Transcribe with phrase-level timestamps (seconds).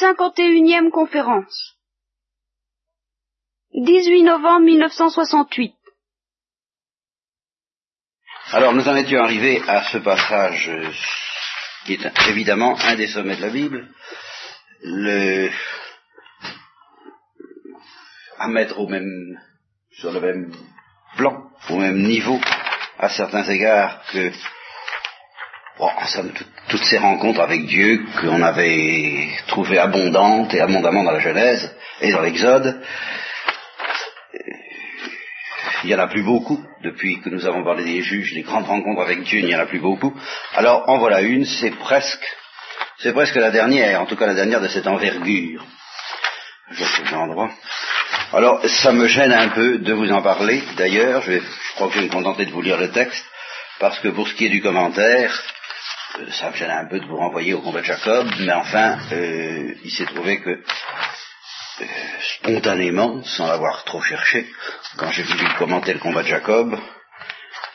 [0.00, 1.76] 51e conférence.
[3.74, 5.74] 18 novembre 1968.
[8.52, 10.90] Alors nous en étions arrivés à ce passage euh,
[11.84, 13.88] qui est évidemment un des sommets de la Bible,
[14.82, 15.50] le,
[18.38, 19.38] à mettre au même,
[19.92, 20.52] sur le même
[21.16, 22.40] plan, au même niveau,
[22.98, 24.30] à certains égards, que
[25.78, 26.32] bon, somme,
[26.68, 32.12] toutes ces rencontres avec Dieu qu'on avait trouvées abondantes et abondamment dans la Genèse et
[32.12, 32.80] dans l'Exode,
[35.84, 38.66] il n'y en a plus beaucoup, depuis que nous avons parlé des juges, les grandes
[38.66, 40.12] rencontres avec Dieu, il n'y en a plus beaucoup.
[40.54, 42.26] Alors en voilà une, c'est presque,
[42.98, 45.64] c'est presque la dernière, en tout cas la dernière de cette envergure.
[46.70, 46.84] Je.
[48.32, 51.94] Alors ça me gêne un peu de vous en parler, d'ailleurs, je, je crois que
[51.94, 53.24] je vais me contenter de vous lire le texte,
[53.78, 55.32] parce que pour ce qui est du commentaire,
[56.20, 58.98] euh, ça me gêne un peu de vous renvoyer au combat de Jacob, mais enfin,
[59.12, 60.62] euh, il s'est trouvé que
[62.38, 64.46] spontanément, sans l'avoir trop cherché,
[64.96, 66.76] quand j'ai voulu commenter le combat de Jacob,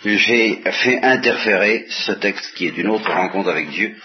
[0.03, 3.95] j'ai fait interférer ce texte qui est une autre rencontre avec Dieu,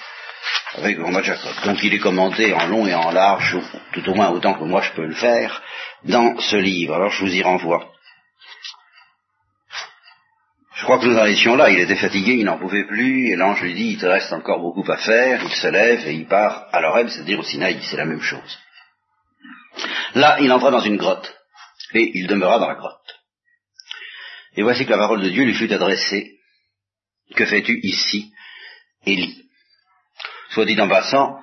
[0.77, 1.51] avec le combat de Jacob.
[1.65, 3.59] Donc il est commenté en long et en large,
[3.93, 5.63] tout au moins autant que moi je peux le faire,
[6.05, 6.95] dans ce livre.
[6.95, 7.93] Alors je vous y renvoie.
[10.79, 13.37] Je crois que nous en étions là, il était fatigué, il n'en pouvait plus, et
[13.37, 16.29] l'ange lui dit, il te reste encore beaucoup à faire, il se lève et il
[16.29, 18.59] part à l'Oreb, c'est-à-dire au Sinaï, c'est la même chose.
[20.15, 21.37] Là, il entra dans une grotte,
[21.95, 23.19] et il demeura dans la grotte.
[24.57, 26.39] Et voici que la parole de Dieu lui fut adressée.
[27.35, 28.33] Que fais-tu ici,
[29.05, 29.51] Élie?
[30.51, 31.41] Soit dit en passant,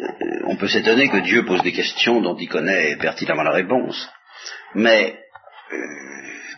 [0.00, 4.08] euh, on peut s'étonner que Dieu pose des questions dont il connaît pertinemment la réponse.
[4.74, 5.19] Mais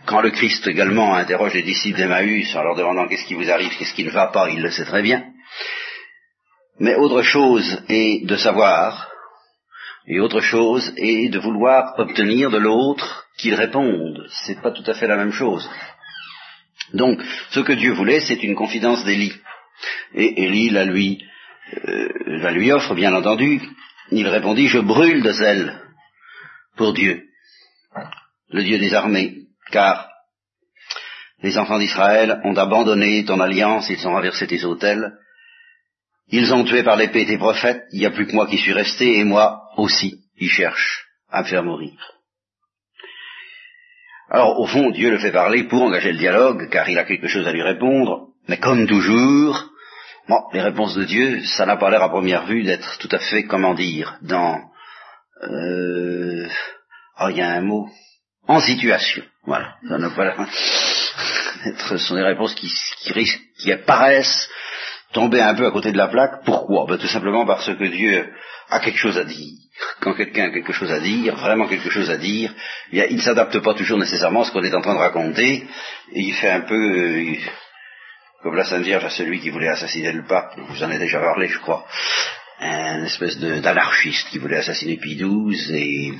[0.06, 3.76] quand le Christ également interroge les disciples d'Emmaüs en leur demandant qu'est-ce qui vous arrive,
[3.78, 5.24] qu'est-ce qui ne va pas, il le sait très bien.
[6.80, 9.12] Mais autre chose est de savoir
[10.06, 14.26] et autre chose est de vouloir obtenir de l'autre qu'il réponde.
[14.44, 15.68] C'est pas tout à fait la même chose.
[16.92, 19.32] Donc, ce que Dieu voulait, c'est une confidence d'Élie.
[20.14, 21.24] Et Élie la lui,
[21.88, 23.62] euh, la lui offre, bien entendu.
[24.10, 25.80] Il répondit, je brûle de zèle
[26.76, 27.22] pour Dieu,
[28.52, 30.08] le Dieu des armées, car
[31.42, 35.12] les enfants d'Israël ont abandonné ton alliance, ils ont renversé tes autels,
[36.28, 38.72] ils ont tué par l'épée tes prophètes, il n'y a plus que moi qui suis
[38.72, 41.92] resté, et moi aussi, ils cherchent à me faire mourir.
[44.30, 47.28] Alors, au fond, Dieu le fait parler pour engager le dialogue, car il a quelque
[47.28, 49.68] chose à lui répondre, mais comme toujours,
[50.28, 53.18] bon, les réponses de Dieu, ça n'a pas l'air à première vue d'être tout à
[53.18, 54.58] fait, comment dire, dans...
[55.42, 56.48] Euh,
[57.20, 57.88] oh, il y a un mot,
[58.46, 59.22] en situation.
[59.44, 59.76] Voilà.
[61.88, 62.72] Ce sont des réponses qui,
[63.02, 64.48] qui, qui apparaissent
[65.12, 66.44] tomber un peu à côté de la plaque.
[66.44, 66.86] Pourquoi?
[66.88, 68.32] Ben, Tout simplement parce que Dieu
[68.68, 69.58] a quelque chose à dire.
[70.00, 72.52] Quand quelqu'un a quelque chose à dire, vraiment quelque chose à dire,
[72.92, 75.66] il ne s'adapte pas toujours nécessairement à ce qu'on est en train de raconter,
[76.12, 77.36] et il fait un peu euh,
[78.42, 81.20] comme la Sainte Vierge à celui qui voulait assassiner le pape, vous en avez déjà
[81.20, 81.86] parlé je crois,
[82.60, 86.12] un espèce d'anarchiste qui voulait assassiner Pie XII, et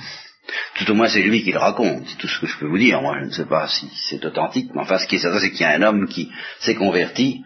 [0.75, 2.79] tout au moins c'est lui qui le raconte, c'est tout ce que je peux vous
[2.79, 5.39] dire, moi je ne sais pas si c'est authentique, mais enfin ce qui est certain
[5.39, 6.31] c'est qu'il y a un homme qui
[6.61, 7.43] s'est converti,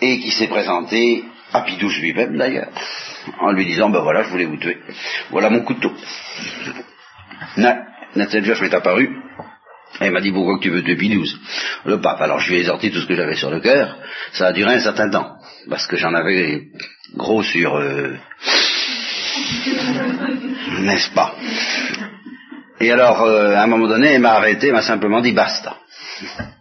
[0.00, 2.70] et qui s'est présenté à Pidouche lui-même d'ailleurs,
[3.40, 4.78] en lui disant, ben voilà, je voulais vous tuer,
[5.30, 5.92] voilà mon couteau.
[7.56, 9.10] Nathan Josh m'est apparu,
[10.00, 11.38] et il m'a dit, pourquoi que tu veux tuer Pidouze?
[11.84, 13.98] Le pape, alors je lui ai sorti tout ce que j'avais sur le cœur,
[14.32, 15.36] ça a duré un certain temps,
[15.68, 16.68] parce que j'en avais
[17.14, 17.76] gros sur...
[17.76, 18.16] Euh...
[20.80, 21.34] N'est-ce pas?
[22.80, 25.76] Et alors, euh, à un moment donné, il m'a arrêté, m'a simplement dit, basta.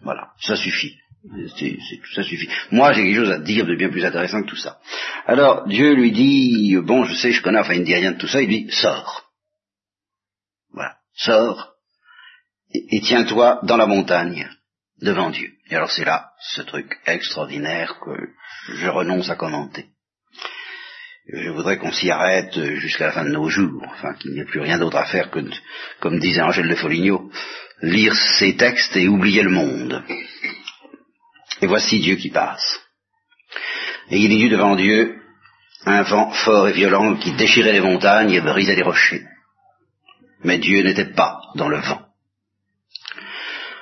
[0.04, 0.96] Voilà, ça suffit.
[1.58, 1.78] C'est,
[2.16, 2.50] ça suffit.
[2.72, 4.80] Moi, j'ai quelque chose à dire de bien plus intéressant que tout ça.
[5.26, 8.18] Alors, Dieu lui dit, bon, je sais, je connais, enfin, il ne dit rien de
[8.18, 9.30] tout ça, il dit, sors.
[10.72, 11.74] Voilà, sors,
[12.74, 14.50] et, tiens-toi dans la montagne,
[15.02, 15.52] devant Dieu.
[15.70, 18.30] Et alors, c'est là, ce truc extraordinaire que
[18.74, 19.88] je renonce à commenter.
[21.34, 24.46] Je voudrais qu'on s'y arrête jusqu'à la fin de nos jours, enfin, qu'il n'y ait
[24.46, 25.40] plus rien d'autre à faire que,
[26.00, 27.30] comme disait Angèle de Foligno,
[27.82, 30.04] lire ces textes et oublier le monde.
[31.62, 32.80] Et voici Dieu qui passe.
[34.10, 35.22] Et il y eut devant Dieu
[35.86, 39.26] un vent fort et violent qui déchirait les montagnes et brisait les rochers.
[40.44, 42.04] Mais Dieu n'était pas dans le vent.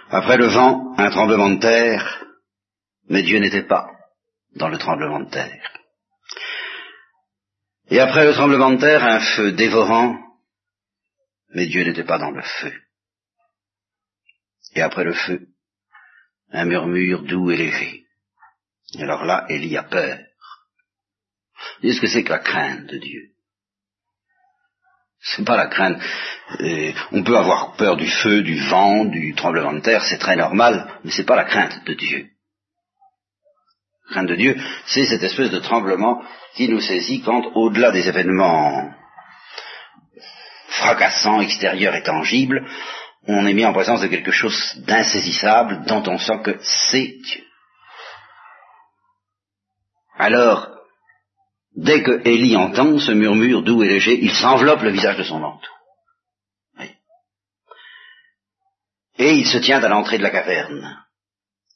[0.09, 2.23] Après le vent, un tremblement de terre,
[3.07, 3.87] mais Dieu n'était pas
[4.55, 5.84] dans le tremblement de terre.
[7.89, 10.17] Et après le tremblement de terre, un feu dévorant,
[11.53, 12.73] mais Dieu n'était pas dans le feu.
[14.73, 15.47] Et après le feu,
[16.51, 18.05] un murmure doux et léger.
[18.97, 20.19] Et alors là, Élie a peur.
[21.81, 23.31] Qu'est-ce que c'est que la crainte de Dieu?
[25.21, 25.99] C'est pas la crainte.
[26.59, 30.35] Euh, on peut avoir peur du feu, du vent, du tremblement de terre, c'est très
[30.35, 32.29] normal, mais c'est pas la crainte de Dieu.
[34.09, 34.55] Crainte de Dieu,
[34.85, 36.21] c'est cette espèce de tremblement
[36.55, 38.91] qui nous saisit quand, au-delà des événements
[40.67, 42.67] fracassants, extérieurs et tangibles,
[43.27, 47.43] on est mis en présence de quelque chose d'insaisissable dont on sent que c'est Dieu.
[50.17, 50.69] Alors,
[51.75, 55.39] dès que Élie entend ce murmure doux et léger, il s'enveloppe le visage de son
[55.39, 55.71] manteau.
[59.17, 61.04] Et il se tient à l'entrée de la caverne.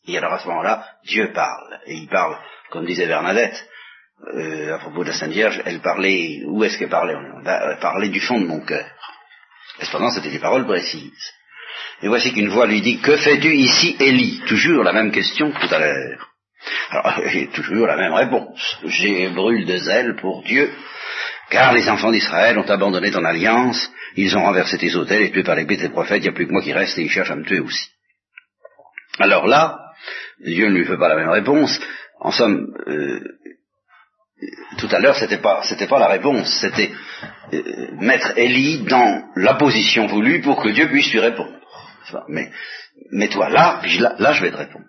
[0.09, 1.79] Et alors à ce moment-là, Dieu parle.
[1.85, 2.37] Et il parle,
[2.71, 3.63] comme disait Bernadette,
[4.35, 7.15] euh, à propos de la Sainte Vierge, elle parlait, où est-ce qu'elle parlait
[7.45, 8.85] Elle parlait du fond de mon cœur.
[9.79, 11.31] Et cependant, c'était des paroles précises.
[12.01, 14.41] Et voici qu'une voix lui dit, que fais-tu ici, Élie?
[14.47, 16.27] Toujours la même question que tout à l'heure.
[16.89, 18.79] Alors, j'ai toujours la même réponse.
[18.85, 20.71] J'ai brûle de zèle pour Dieu,
[21.49, 25.43] car les enfants d'Israël ont abandonné ton alliance, ils ont renversé tes autels et tué
[25.43, 27.31] par l'épée tes prophètes, il n'y a plus que moi qui reste et ils cherchent
[27.31, 27.89] à me tuer aussi.
[29.19, 29.77] Alors là,
[30.39, 31.79] Dieu ne lui fait pas la même réponse.
[32.19, 33.19] En somme, euh,
[34.77, 36.91] tout à l'heure, c'était pas, pas la réponse, c'était
[37.53, 41.53] euh, mettre Élie dans la position voulue pour que Dieu puisse lui répondre.
[42.27, 42.49] Mais
[43.11, 44.85] mets-toi là, puis là, là je vais te répondre.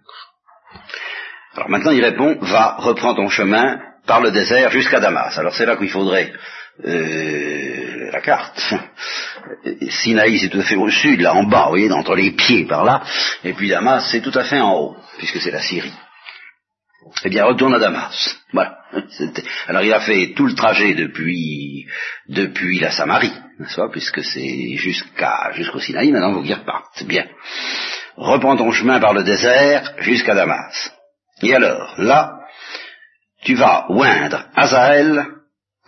[1.55, 5.37] Alors maintenant il répond, va, reprends ton chemin par le désert jusqu'à Damas.
[5.37, 6.33] Alors c'est là qu'il faudrait
[6.85, 8.61] euh, la carte.
[9.89, 12.67] Sinaï c'est tout à fait au sud, là en bas, vous voyez, entre les pieds
[12.67, 13.03] par là,
[13.45, 15.93] et puis Damas c'est tout à fait en haut, puisque c'est la Syrie.
[17.25, 18.37] Eh bien, retourne à Damas.
[18.53, 18.79] Voilà.
[19.69, 21.87] Alors, il a fait tout le trajet depuis,
[22.29, 26.55] depuis la Samarie, n'est-ce pas, puisque c'est jusqu'à, jusqu'au Sinaï, maintenant, vous y
[26.95, 27.27] C'est Bien.
[28.17, 30.93] Reprends ton chemin par le désert jusqu'à Damas.
[31.43, 32.41] Et alors, là,
[33.43, 35.25] tu vas oindre Azaël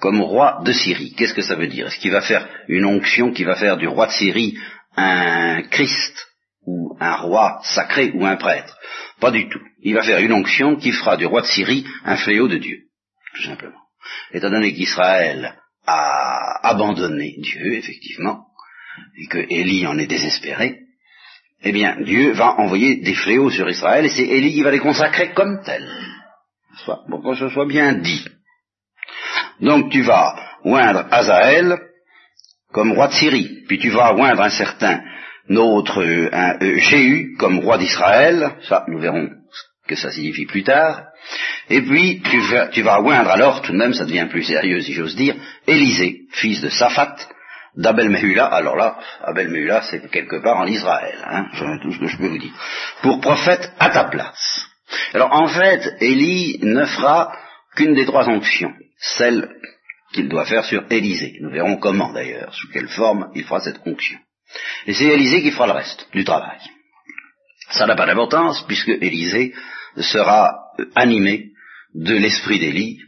[0.02, 1.14] comme roi de Syrie.
[1.16, 1.86] Qu'est-ce que ça veut dire?
[1.86, 4.58] Est-ce qu'il va faire une onction qui va faire du roi de Syrie
[4.96, 6.26] un Christ
[6.66, 8.76] ou un roi sacré ou un prêtre?
[9.20, 9.60] Pas du tout.
[9.80, 12.78] Il va faire une onction qui fera du roi de Syrie un fléau de Dieu,
[13.36, 13.78] tout simplement.
[14.32, 15.54] Étant donné qu'Israël
[15.86, 18.46] a abandonné Dieu, effectivement,
[19.16, 20.80] et que Élie en est désespéré,
[21.62, 24.80] eh bien, Dieu va envoyer des fléaux sur Israël et c'est Élie qui va les
[24.80, 25.88] consacrer comme tels.
[27.08, 28.24] Pour que ce soit bien dit.
[29.62, 31.78] Donc tu vas oindre Azaël
[32.72, 35.02] comme roi de Syrie, puis tu vas oindre un certain
[35.48, 41.04] notre euh, Jéhu comme roi d'Israël, ça nous verrons ce que ça signifie plus tard,
[41.68, 44.92] et puis tu vas, tu oindre alors, tout de même ça devient plus sérieux si
[44.92, 45.34] j'ose dire,
[45.66, 47.16] Élisée, fils de Saphat,
[47.76, 51.46] d'Abel Mehula, alors là, Abel Mehula, c'est quelque part en Israël, hein,
[51.82, 52.52] tout ce que je peux vous dire,
[53.02, 54.66] pour prophète à ta place.
[55.14, 57.32] Alors en fait, Élie ne fera
[57.76, 58.72] qu'une des trois onctions,
[59.02, 59.56] celle
[60.12, 61.38] qu'il doit faire sur Élisée.
[61.40, 64.18] Nous verrons comment d'ailleurs, sous quelle forme il fera cette onction.
[64.86, 66.58] Et c'est Élisée qui fera le reste du travail.
[67.70, 69.54] Ça n'a pas d'importance puisque Élisée
[69.96, 70.58] sera
[70.94, 71.50] animé
[71.94, 73.00] de l'esprit d'Élie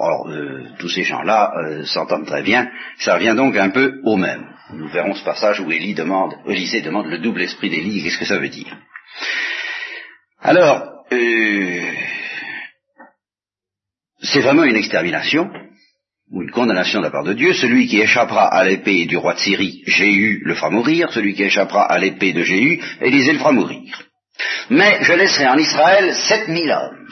[0.00, 2.70] Or, euh, tous ces gens-là euh, s'entendent très bien.
[3.00, 4.46] Ça revient donc un peu au même.
[4.72, 8.04] Nous verrons ce passage où Élie demande, Élisée demande le double esprit d'Élie.
[8.04, 8.78] Qu'est-ce que ça veut dire?
[10.40, 11.92] Alors, euh,
[14.20, 15.48] c'est vraiment une extermination
[16.30, 17.54] ou une condamnation de la part de Dieu.
[17.54, 21.10] Celui qui échappera à l'épée du roi de Syrie, Jéhu, le fera mourir.
[21.12, 24.02] Celui qui échappera à l'épée de Jéhu, Élisée le fera mourir.
[24.70, 27.08] Mais je laisserai en Israël sept mille hommes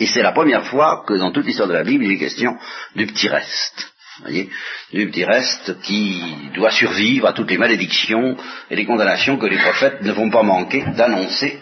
[0.00, 2.56] et c'est la première fois que dans toute l'histoire de la Bible, il est question
[2.96, 3.92] du petit reste.
[4.22, 4.48] Voyez,
[4.92, 6.22] du petit reste qui
[6.54, 8.36] doit survivre à toutes les malédictions
[8.70, 11.58] et les condamnations que les prophètes ne vont pas manquer d'annoncer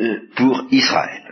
[0.00, 1.27] euh, pour Israël.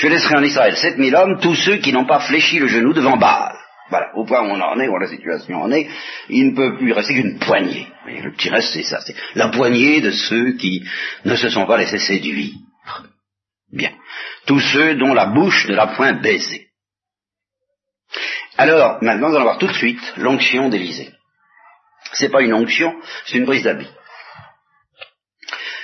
[0.00, 2.94] Je laisserai en Israël sept mille hommes, tous ceux qui n'ont pas fléchi le genou
[2.94, 3.54] devant Baal.
[3.90, 5.86] Voilà, au point où on en est, où la situation en est,
[6.30, 7.86] il ne peut plus rester qu'une poignée.
[8.06, 10.82] Le petit reste, c'est ça, c'est la poignée de ceux qui
[11.26, 12.54] ne se sont pas laissés séduire.
[13.70, 13.90] Bien.
[14.46, 16.68] Tous ceux dont la bouche ne l'a point baisé.
[18.56, 21.10] Alors, maintenant, nous allons voir tout de suite l'onction d'Élysée.
[22.14, 22.94] C'est pas une onction,
[23.26, 23.90] c'est une prise d'habit.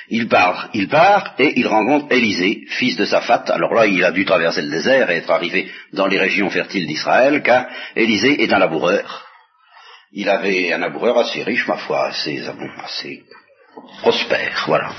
[0.09, 3.45] Il part, il part, et il rencontre Élisée, fils de Saphat.
[3.49, 6.87] Alors là, il a dû traverser le désert et être arrivé dans les régions fertiles
[6.87, 9.27] d'Israël, car Élisée est un laboureur.
[10.13, 12.41] Il avait un laboureur assez riche, ma foi, assez,
[12.79, 13.25] assez
[14.01, 14.93] prospère, voilà.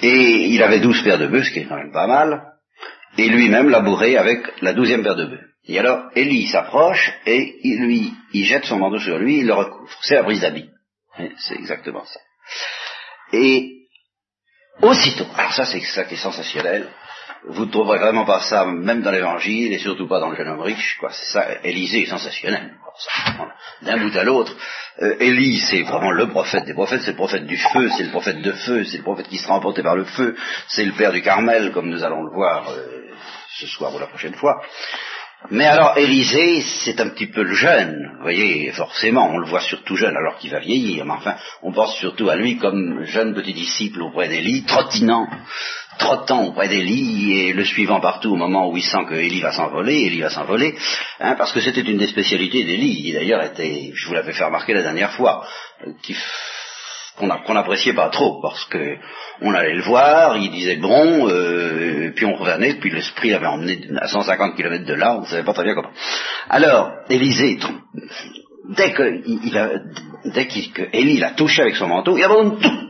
[0.00, 2.42] Et il avait douze paires de bœufs, ce qui est quand même pas mal,
[3.18, 5.46] et lui-même labourait avec la douzième paire de bœufs.
[5.68, 9.54] Et alors, Élie s'approche et il lui, il jette son manteau sur lui, il le
[9.54, 9.96] recouvre.
[10.00, 10.68] C'est la brise d'habit.
[11.36, 12.20] C'est exactement ça.
[13.32, 13.81] Et
[14.82, 16.88] aussitôt, alors ça c'est ça qui est sensationnel,
[17.48, 20.48] vous ne trouverez vraiment pas ça même dans l'évangile et surtout pas dans le jeune
[20.48, 21.10] homme riche, quoi.
[21.12, 22.74] C'est ça, Élisée est sensationnel.
[23.82, 24.54] d'un bout à l'autre.
[25.00, 28.10] Euh, Élie, c'est vraiment le prophète des prophètes, c'est le prophète du feu, c'est le
[28.10, 30.36] prophète de feu, c'est le prophète qui sera emporté par le feu,
[30.68, 33.10] c'est le père du Carmel, comme nous allons le voir euh,
[33.58, 34.62] ce soir ou la prochaine fois.
[35.50, 39.60] Mais alors Élisée, c'est un petit peu le jeune, vous voyez, forcément, on le voit
[39.60, 43.34] surtout jeune alors qu'il va vieillir, mais enfin, on pense surtout à lui comme jeune
[43.34, 45.28] petit disciple auprès d'Élie, trottinant,
[45.98, 49.52] trottant auprès d'Élie et le suivant partout au moment où il sent que Élie va
[49.52, 50.76] s'envoler, Élie va s'envoler,
[51.20, 54.44] hein, parce que c'était une des spécialités d'Élie, qui d'ailleurs était, je vous l'avais fait
[54.44, 55.46] remarquer la dernière fois,
[55.86, 56.16] euh, qui
[57.16, 58.96] qu'on n'appréciait pas trop, parce que
[59.40, 63.86] on allait le voir, il disait bon, euh, puis on revenait, puis l'esprit l'avait emmené
[64.00, 65.92] à 150 km de là, on ne savait pas très bien comment.
[66.48, 67.58] Alors, Élisée,
[68.70, 69.90] dès que, il
[70.24, 72.88] dès que Élie l'a touché avec son manteau, il abandonne tout.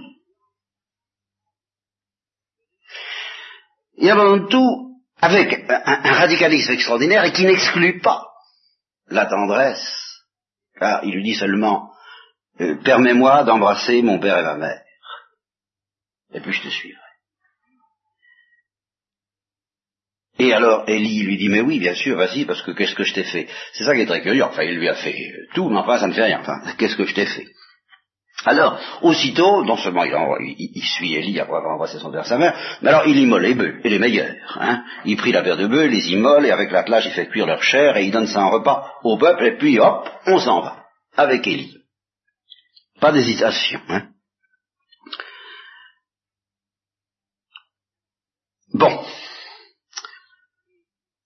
[3.98, 8.24] Il abandonne tout avec un, un radicalisme extraordinaire et qui n'exclut pas
[9.08, 10.02] la tendresse.
[10.78, 11.91] Car il lui dit seulement,
[12.60, 14.82] euh, permets-moi d'embrasser mon père et ma mère,
[16.34, 16.98] et puis je te suivrai.
[20.38, 23.14] Et alors Élie lui dit, mais oui, bien sûr, vas-y, parce que qu'est-ce que je
[23.14, 23.48] t'ai fait?
[23.74, 24.42] C'est ça qui est très curieux.
[24.42, 25.16] Enfin, il lui a fait
[25.54, 26.40] tout, mais enfin, ça ne fait rien.
[26.40, 27.46] Enfin, qu'est-ce que je t'ai fait?
[28.44, 32.88] Alors, aussitôt, non seulement il, suit Élie après avoir embrassé son père sa mère, mais
[32.88, 34.34] alors il immole les bœufs, et les meilleurs.
[34.60, 34.82] Hein.
[35.04, 37.62] Il prit la paire de bœufs, les immole, et avec l'attelage il fait cuire leur
[37.62, 40.86] chair, et il donne ça en repas au peuple, et puis hop, on s'en va,
[41.16, 41.81] avec Élie.
[43.02, 43.80] Pas d'hésitation.
[43.88, 44.02] Hein.
[48.72, 49.04] Bon.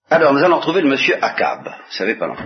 [0.08, 1.64] Alors, nous allons trouver le monsieur Akab.
[1.66, 2.36] Vous savez pas, non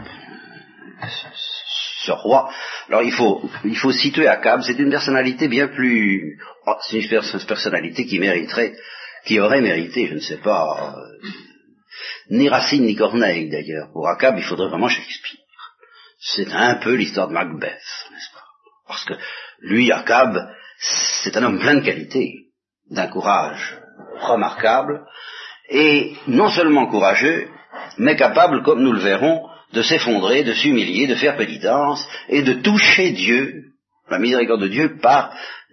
[2.03, 2.51] ce roi.
[2.89, 4.63] Alors, il faut, il faut situer Akab.
[4.63, 6.41] C'est une personnalité bien plus...
[6.67, 8.75] Oh, c'est une personnalité qui mériterait,
[9.27, 11.29] qui aurait mérité, je ne sais pas, euh,
[12.31, 13.93] ni Racine ni Corneille d'ailleurs.
[13.93, 15.41] Pour Akab, il faudrait vraiment Shakespeare.
[16.19, 18.40] C'est un peu l'histoire de Macbeth, n'est-ce pas?
[18.91, 19.15] Parce que
[19.61, 20.37] lui, Akab,
[20.79, 22.47] c'est un homme plein de qualités,
[22.91, 23.79] d'un courage
[24.19, 25.07] remarquable,
[25.69, 27.49] et non seulement courageux,
[27.99, 32.55] mais capable, comme nous le verrons, de s'effondrer, de s'humilier, de faire pénitence, et de
[32.55, 33.67] toucher Dieu
[34.11, 35.33] la miséricorde de Dieu par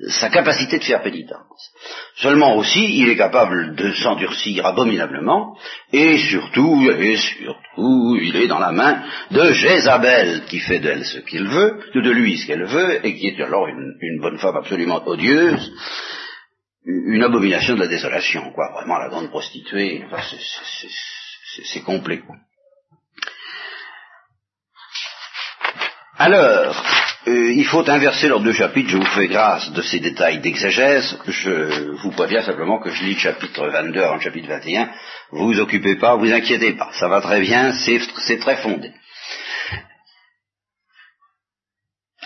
[0.09, 1.71] sa capacité de faire pénitence.
[2.17, 5.57] Seulement aussi, il est capable de s'endurcir abominablement,
[5.91, 11.19] et surtout, et surtout, il est dans la main de Jézabel, qui fait d'elle ce
[11.19, 15.01] qu'il veut, de lui ce qu'elle veut, et qui est alors une, bonne femme absolument
[15.07, 15.73] odieuse,
[16.85, 20.05] une abomination de la désolation, quoi, vraiment la grande prostituée,
[21.63, 22.21] c'est complet.
[26.19, 26.75] Alors,
[27.27, 31.17] euh, il faut inverser leurs deux chapitres, je vous fais grâce de ces détails d'exégèse,
[31.27, 34.89] je vous préviens simplement que je lis le chapitre 22 avant le chapitre 21,
[35.31, 38.91] vous vous occupez pas, vous inquiétez pas, ça va très bien, c'est très fondé.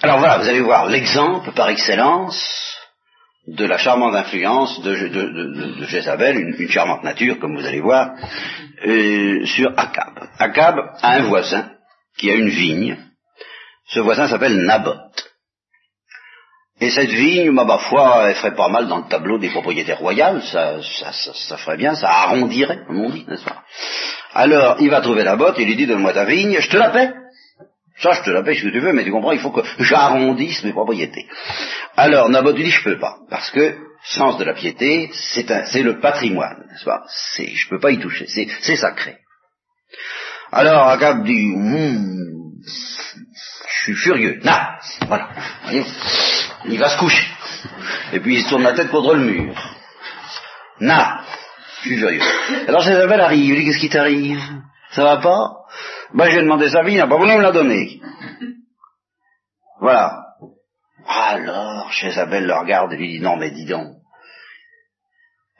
[0.04, 2.78] Alors voilà, vous allez voir l'exemple par excellence
[3.48, 8.12] de la charmante influence de, de, Jézabel, une, charmante nature, comme vous allez voir,
[8.86, 10.28] euh, sur Akab.
[10.38, 11.72] Akab a un voisin
[12.18, 12.98] qui a une vigne,
[13.92, 15.32] ce voisin s'appelle Naboth.
[16.80, 20.42] Et cette vigne, ma foi, elle ferait pas mal dans le tableau des propriétaires royales,
[20.42, 23.64] ça, ça, ça, ferait bien, ça arrondirait, comme on dit, n'est-ce pas?
[24.34, 27.12] Alors, il va trouver Naboth, il lui dit, donne-moi ta vigne, je te la paie.
[28.00, 29.62] Ça, je te la paie ce que tu veux, mais tu comprends, il faut que
[29.78, 31.28] j'arrondisse mes propriétés.
[31.98, 36.00] Alors, Naboth lui dit, je peux pas, parce que, sens de la piété, c'est le
[36.00, 37.04] patrimoine, n'est-ce pas?
[37.36, 39.18] C'est, je peux pas y toucher, c'est sacré.
[40.52, 42.22] Alors, Agab dit, hum,
[43.82, 44.40] je suis furieux.
[44.44, 45.30] Na Voilà.
[45.64, 45.84] Voyez
[46.66, 47.28] il va se coucher.
[48.14, 49.56] Et puis il se tourne la tête contre le mur.
[50.80, 51.22] Na
[51.82, 52.22] Je suis furieux.
[52.68, 54.40] Alors Jézabel arrive, il dit qu'est-ce qui t'arrive?
[54.92, 55.50] Ça va pas?
[56.14, 58.00] Ben j'ai demandé sa vie, il n'a pas voulu me la donner.
[59.80, 60.26] Voilà.
[61.08, 63.88] Alors, Jézabel le regarde et lui dit, non mais dis donc,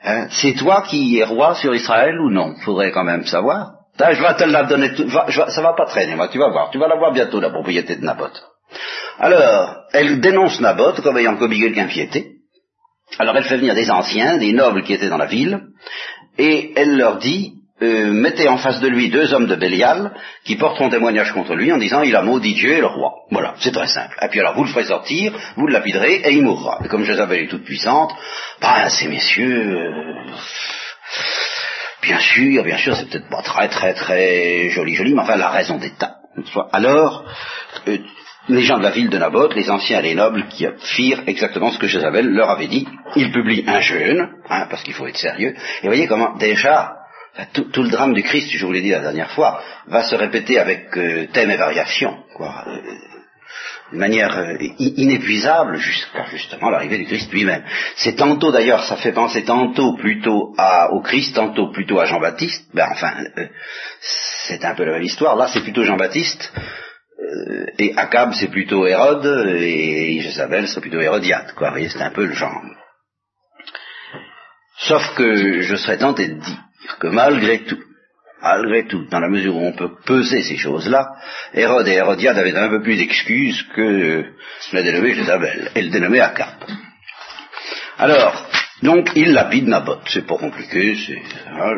[0.04, 2.54] hein, c'est toi qui es roi sur Israël ou non?
[2.64, 6.28] Faudrait quand même savoir je vais te la donner, tout, ça va pas traîner, moi,
[6.28, 8.42] tu vas voir, tu vas la voir bientôt, la propriété de Naboth.
[9.18, 12.32] Alors, elle dénonce Naboth comme ayant commis quelqu'un piété.
[13.18, 15.60] Alors elle fait venir des anciens, des nobles qui étaient dans la ville,
[16.38, 20.12] et elle leur dit, euh, mettez en face de lui deux hommes de Bélial
[20.44, 23.12] qui porteront témoignage contre lui en disant il a maudit Dieu et le roi.
[23.30, 24.16] Voilà, c'est très simple.
[24.22, 26.78] Et puis alors vous le ferez sortir, vous le lapiderez et il mourra.
[26.84, 28.14] Et comme Jézabel est toute puissante,
[28.60, 29.76] ben ces messieurs...
[29.76, 30.24] Euh,
[32.02, 35.50] Bien sûr, bien sûr, c'est peut-être pas très très très joli joli, mais enfin la
[35.50, 36.16] raison d'État.
[36.72, 37.24] Alors,
[37.86, 37.98] euh,
[38.48, 40.66] les gens de la ville de Naboth, les anciens et les nobles, qui
[40.96, 42.88] firent exactement ce que Jézabel leur avait dit.
[43.14, 45.54] Ils publient un jeûne, hein, parce qu'il faut être sérieux.
[45.82, 46.96] Et voyez comment déjà
[47.52, 50.58] tout, le drame du Christ, je vous l'ai dit la dernière fois, va se répéter
[50.58, 52.80] avec euh, thème et variation, quoi, euh,
[53.92, 57.62] de manière euh, inépuisable jusqu'à justement l'arrivée du Christ lui-même.
[57.96, 62.68] C'est tantôt d'ailleurs, ça fait penser tantôt plutôt à, au Christ, tantôt plutôt à Jean-Baptiste.
[62.74, 63.46] Ben enfin, euh,
[64.00, 65.36] c'est un peu la même histoire.
[65.36, 66.52] Là, c'est plutôt Jean-Baptiste.
[67.20, 71.52] Euh, et Akab, c'est plutôt Hérode, et Jézabel, c'est plutôt Hérodiade.
[71.54, 71.68] Quoi.
[71.68, 72.62] Vous voyez, c'est un peu le genre.
[74.78, 77.78] Sauf que je serais tenté de dire que malgré tout,
[78.42, 81.12] malgré tout, dans la mesure où on peut peser ces choses-là,
[81.54, 84.24] Hérode et Hérodiade avaient un peu plus d'excuses que
[84.72, 86.54] la dénommée Jézabel, et le dénommé Akab.
[87.98, 88.46] Alors,
[88.82, 90.02] donc, il lapide Naboth.
[90.06, 91.22] C'est pas compliqué, c'est...
[91.46, 91.70] Ah,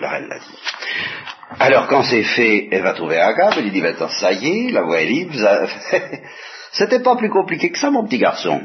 [0.00, 0.58] la, reine l'a dit.
[1.58, 4.70] Alors, quand c'est fait, elle va trouver Akab, elle lui dit, maintenant, ça y est,
[4.70, 5.34] la voie est libre,
[6.72, 8.62] c'était pas plus compliqué que ça, mon petit garçon.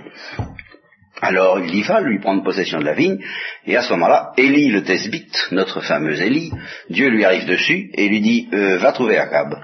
[1.22, 3.20] Alors il y va lui prendre possession de la vigne,
[3.66, 6.52] et à ce moment-là, Élie le Tesbite, notre fameux Élie,
[6.90, 9.56] Dieu lui arrive dessus et lui dit euh, Va trouver Akab,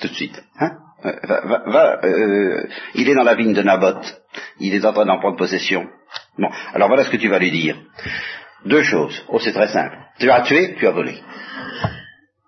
[0.00, 0.42] tout de suite.
[0.58, 0.72] Hein
[1.04, 4.20] euh, va, va, euh, il est dans la vigne de Naboth,
[4.58, 5.86] il est en train d'en prendre possession.
[6.38, 7.76] Bon, alors voilà ce que tu vas lui dire.
[8.64, 9.22] Deux choses.
[9.28, 9.96] Oh, c'est très simple.
[10.18, 11.20] Tu as tué, tu as volé.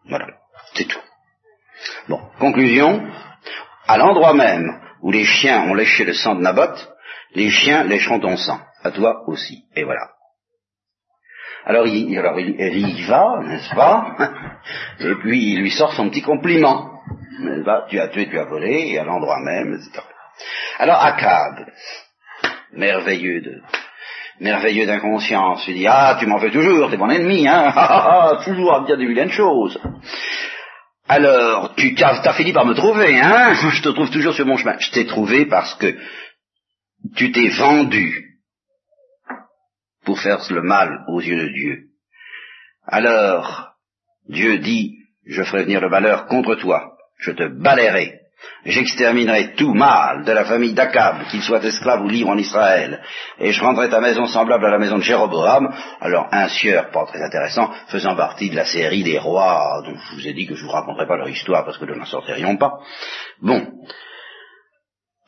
[0.09, 0.27] Voilà,
[0.75, 0.99] c'est tout.
[2.09, 3.07] Bon, conclusion.
[3.87, 6.89] À l'endroit même où les chiens ont léché le sang de Naboth,
[7.35, 9.65] les chiens lécheront ton sang, à toi aussi.
[9.77, 10.09] Et voilà.
[11.65, 14.17] Alors il, alors il, y va, n'est-ce pas?
[15.01, 17.03] Et puis il lui sort son petit compliment.
[17.65, 20.03] Pas Tu as tué, tu as volé, et à l'endroit même, etc.
[20.79, 21.67] Alors Akab,
[22.73, 23.63] merveilleux de
[24.41, 28.45] merveilleux d'inconscience, il dit Ah, tu m'en fais toujours, t'es mon ennemi, hein ah, ah,
[28.45, 29.79] Toujours à dire des vilaines choses.
[31.09, 34.57] Alors, tu as, as, fini par me trouver, hein Je te trouve toujours sur mon
[34.57, 34.77] chemin.
[34.79, 35.97] Je t'ai trouvé parce que
[37.17, 38.41] tu t'es vendu
[40.05, 41.79] pour faire le mal aux yeux de Dieu.
[42.87, 43.73] Alors,
[44.29, 44.95] Dieu dit,
[45.27, 48.15] je ferai venir le malheur contre toi, je te balayerai,
[48.65, 53.03] j'exterminerai tout mal de la famille d'Akab, qu'il soit esclave ou libre en Israël,
[53.39, 57.05] et je rendrai ta maison semblable à la maison de Jéroboam, alors un sieur, pas
[57.07, 60.55] très intéressant, faisant partie de la série des rois, dont je vous ai dit que
[60.55, 62.79] je vous raconterai pas leur histoire parce que nous n'en sortirions pas.
[63.43, 63.67] Bon,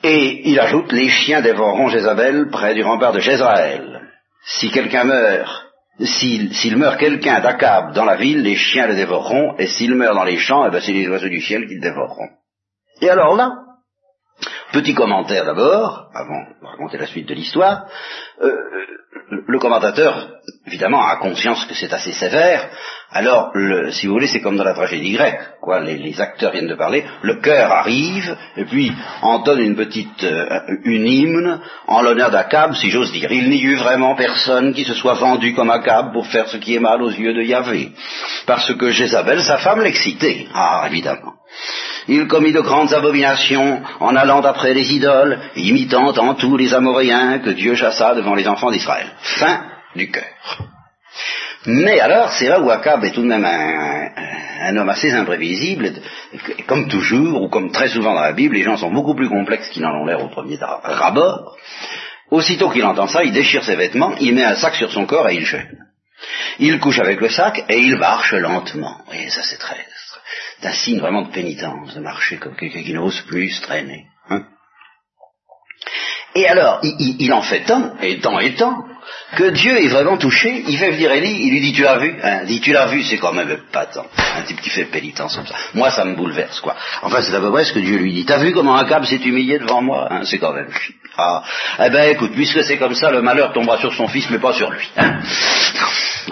[0.03, 4.01] et il ajoute, les chiens dévoreront Jézabel près du rempart de Jézraël.
[4.45, 5.67] Si quelqu'un meurt,
[6.01, 10.25] s'il meurt quelqu'un d'Akab dans la ville, les chiens le dévoreront, et s'il meurt dans
[10.25, 12.31] les champs, eh ben c'est les oiseaux du ciel qui le dévoreront.
[13.03, 13.53] Et alors là,
[14.73, 17.87] petit commentaire d'abord, avant de raconter la suite de l'histoire,
[18.43, 18.57] euh,
[19.47, 20.29] le commentateur,
[20.67, 22.71] évidemment, a conscience que c'est assez sévère,
[23.13, 23.53] alors,
[23.91, 25.81] si vous voulez, c'est comme dans la tragédie grecque, quoi.
[25.81, 31.07] Les, acteurs viennent de parler, le cœur arrive, et puis entonne une petite, euh, une
[31.07, 33.33] hymne en l'honneur d'Akab, si j'ose dire.
[33.33, 36.77] Il n'y eut vraiment personne qui se soit vendu comme Akab pour faire ce qui
[36.77, 37.91] est mal aux yeux de Yahvé,
[38.47, 40.47] parce que Jézabel, sa femme, l'excitait.
[40.55, 41.35] Ah, évidemment.
[42.09, 47.39] Il commit de grandes abominations en allant après les idoles, imitant en tout les Amoréens
[47.41, 49.07] que Dieu chassa devant les enfants d'Israël.
[49.21, 50.25] Fin du cœur.
[51.67, 55.93] Mais alors, c'est là où Akab est tout de même un, homme assez imprévisible,
[56.67, 59.69] comme toujours, ou comme très souvent dans la Bible, les gens sont beaucoup plus complexes
[59.69, 61.57] qu'ils n'en ont l'air au premier rabord.
[62.31, 65.29] Aussitôt qu'il entend ça, il déchire ses vêtements, il met un sac sur son corps
[65.29, 65.87] et il jeûne.
[66.59, 68.99] Il couche avec le sac et il marche lentement.
[69.13, 69.85] Et ça c'est très,
[70.62, 74.07] un signe vraiment de pénitence, de marcher comme quelqu'un qui n'ose plus traîner.
[74.29, 74.44] Hein.
[76.35, 78.85] et alors, il, il, en fait tant, et tant et tant,
[79.37, 82.14] que Dieu est vraiment touché, il fait venir Élie, il lui dit tu l'as vu?
[82.23, 84.07] Hein, dit tu l'as vu, c'est quand même pas tant.
[84.38, 85.55] Un type qui fait pénitence comme ça.
[85.75, 86.75] Moi ça me bouleverse quoi.
[87.03, 88.25] Enfin c'est à peu près ce que Dieu lui dit.
[88.25, 90.09] T'as vu comment Akab s'est humilié devant moi?
[90.11, 90.69] Hein, C'est quand même
[91.16, 91.43] Ah,
[91.85, 94.53] eh ben écoute, puisque c'est comme ça, le malheur tombera sur son fils mais pas
[94.53, 94.88] sur lui.
[94.97, 95.21] Hein.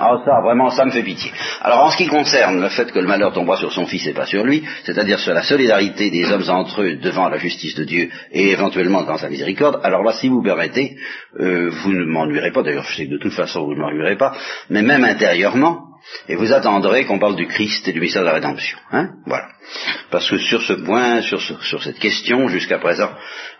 [0.01, 1.33] Ah ça, vraiment, ça me fait pitié.
[1.63, 4.13] Alors en ce qui concerne le fait que le malheur tombera sur son fils et
[4.13, 7.85] pas sur lui, c'est-à-dire sur la solidarité des hommes entre eux devant la justice de
[7.85, 10.97] Dieu et éventuellement dans sa miséricorde, alors là, si vous permettez,
[11.41, 14.17] euh, vous ne m'ennuierez pas, d'ailleurs je sais que de toute façon vous ne m'ennuierez
[14.17, 14.35] pas,
[14.71, 15.89] mais même intérieurement,
[16.29, 18.79] et vous attendrez qu'on parle du Christ et du mystère de la rédemption.
[18.93, 19.49] Hein voilà.
[20.11, 23.11] Parce que sur ce point, sur, sur cette question, jusqu'à présent,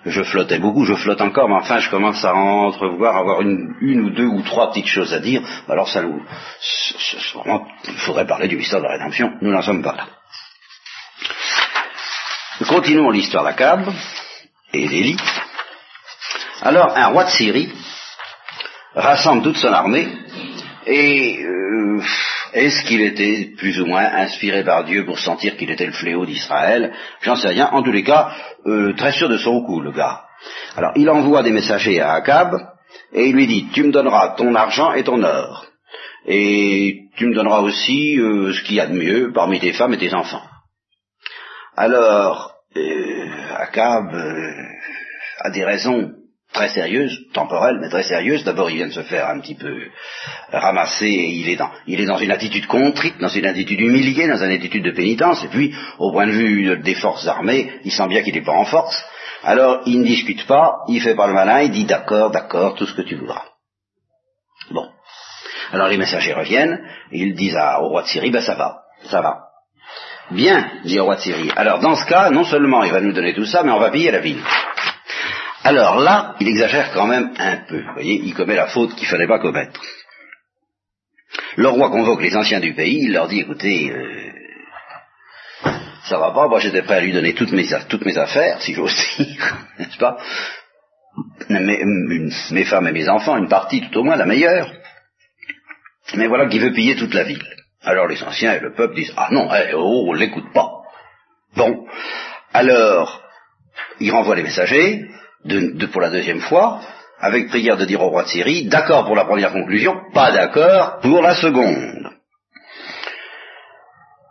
[0.07, 4.01] je flottais beaucoup, je flotte encore, mais enfin je commence à entrevoir, avoir une, une
[4.01, 5.43] ou deux ou trois petites choses à dire.
[5.69, 6.23] Alors ça nous...
[7.87, 9.33] Il faudrait parler du mystère de la rédemption.
[9.43, 10.07] Nous n'en sommes pas là.
[12.67, 13.93] Continuons l'histoire d'Akab
[14.73, 15.17] et d'Élie.
[16.63, 17.73] Alors un roi de Syrie
[18.95, 20.09] rassemble toute son armée
[20.89, 22.01] et euh,
[22.55, 26.25] est-ce qu'il était plus ou moins inspiré par Dieu pour sentir qu'il était le fléau
[26.25, 26.95] d'Israël?
[27.21, 27.69] J'en sais rien.
[27.73, 28.33] En tous les cas,
[28.67, 30.23] euh, très sûr de son coup, le gars.
[30.77, 32.55] Alors, il envoie des messagers à Akab
[33.13, 35.67] et il lui dit, tu me donneras ton argent et ton or.
[36.27, 39.93] et tu me donneras aussi euh, ce qu'il y a de mieux parmi tes femmes
[39.93, 40.43] et tes enfants.
[41.77, 42.55] Alors,
[43.59, 44.15] Akab
[45.41, 46.13] a des raisons
[46.59, 48.43] très sérieuses, temporelles, mais très sérieuses.
[48.43, 49.75] D'abord, il vient de se faire un petit peu
[50.53, 54.27] ramasser, et il est dans, il est dans une attitude contrite, dans une attitude humiliée,
[54.27, 57.93] dans une attitude de pénitence, et puis, au point de vue des forces armées, il
[57.93, 59.05] sent bien qu'il n'est pas en force.
[59.45, 62.87] Alors, il ne discute pas, il fait pas le malin, il dit d'accord, d'accord, tout
[62.87, 63.45] ce que tu voudras.
[64.73, 64.89] Bon.
[65.73, 66.81] Alors les messagers reviennent,
[67.13, 69.45] et ils disent au roi de Syrie, ben ça va, ça va.
[70.31, 71.53] Bien, dit le roi de Syrie.
[71.57, 73.91] Alors dans ce cas, non seulement il va nous donner tout ça, mais on va
[73.91, 74.43] piller la ville.
[75.65, 77.81] Alors là, il exagère quand même un peu.
[77.81, 79.81] Vous voyez, il commet la faute qu'il ne fallait pas commettre.
[81.57, 84.33] Le roi convoque les anciens du pays, il leur dit, écoutez, euh,
[86.05, 89.57] ça va pas, moi j'étais prêt à lui donner toutes mes, affaires, si j'ose dire,
[89.79, 90.19] n'est-ce pas?
[91.49, 91.83] Mes,
[92.51, 94.71] mes, femmes et mes enfants, une partie tout au moins, la meilleure.
[96.15, 97.45] Mais voilà qu'il veut piller toute la ville.
[97.83, 100.71] Alors les anciens et le peuple disent, ah non, eh, oh, on l'écoute pas.
[101.57, 101.87] Bon,
[102.53, 103.23] alors,
[104.01, 105.09] il renvoie les messagers,
[105.93, 106.81] pour la deuxième fois,
[107.21, 110.99] avec prière de dire au roi de Syrie, d'accord pour la première conclusion, pas d'accord
[111.01, 112.11] pour la seconde.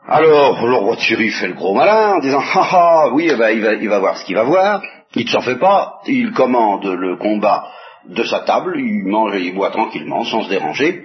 [0.10, 3.36] Alors, le roi de Syrie fait le gros malin en disant, ah ah, oui, eh
[3.36, 4.82] ben, il, va, il va voir ce qu'il va voir,
[5.16, 7.68] il ne s'en fait pas, il commande le combat
[8.08, 11.04] de sa table, il mange et il boit tranquillement, sans se déranger,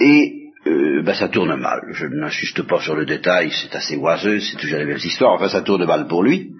[0.00, 0.32] et
[0.66, 1.82] euh, ben, ça tourne mal.
[1.92, 5.48] Je n'insiste pas sur le détail, c'est assez oiseux, c'est toujours les mêmes histoires, enfin
[5.48, 6.50] ça tourne mal pour lui.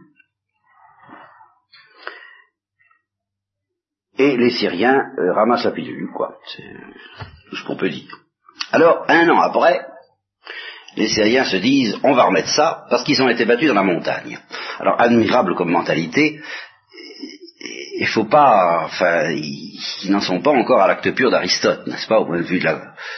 [4.18, 6.36] Et les Syriens euh, ramassent la pilule, quoi.
[6.54, 6.62] C'est
[7.50, 8.16] tout ce qu'on peut dire.
[8.72, 9.80] Alors, un an après,
[10.96, 13.82] les Syriens se disent, on va remettre ça, parce qu'ils ont été battus dans la
[13.82, 14.38] montagne.
[14.78, 16.40] Alors, admirable comme mentalité,
[17.96, 22.18] il faut pas, enfin, ils, n'en sont pas encore à l'acte pur d'Aristote, n'est-ce pas,
[22.18, 22.62] au point de vue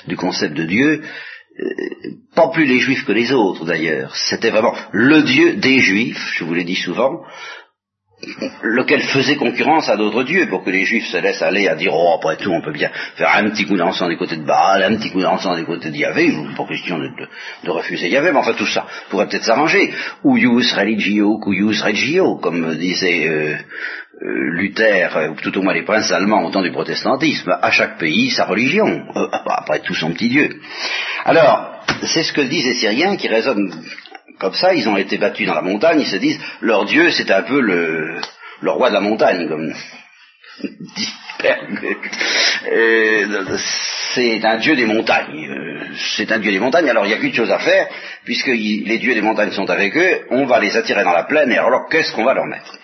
[0.07, 1.03] du concept de Dieu.
[1.59, 1.65] Euh,
[2.35, 4.15] pas plus les juifs que les autres d'ailleurs.
[4.15, 7.23] C'était vraiment le Dieu des juifs, je vous l'ai dit souvent,
[8.62, 11.92] lequel faisait concurrence à d'autres dieux pour que les juifs se laissent aller à dire
[11.94, 14.83] oh après tout on peut bien faire un petit coup d'encens du côté de Baal,
[14.83, 17.11] un petit coup d'encens du côté de Yahvé, pas question de,
[17.64, 19.92] de, refuser Yahvé, mais enfin tout ça pourrait peut-être s'arranger.
[20.24, 23.57] Ou ius religio, cuius regio, comme disait euh,
[24.22, 27.98] euh, Luther, ou tout au moins les princes allemands au temps du protestantisme, à chaque
[27.98, 30.48] pays sa religion, euh, après tout son petit dieu.
[31.26, 33.72] Alors, c'est ce que disent les Syriens qui résonnent
[34.38, 37.31] comme ça, ils ont été battus dans la montagne, ils se disent, leur Dieu, c'est
[37.31, 38.20] un peu le,
[38.62, 39.72] roi de la montagne, comme
[40.62, 41.12] dit
[44.14, 45.49] c'est un dieu des montagnes.
[45.49, 45.81] Euh,
[46.16, 47.88] c'est un dieu des montagnes, alors il n'y a qu'une chose à faire,
[48.25, 51.53] puisque les dieux des montagnes sont avec eux, on va les attirer dans la plaine,
[51.53, 52.77] et alors qu'est-ce qu'on va leur mettre?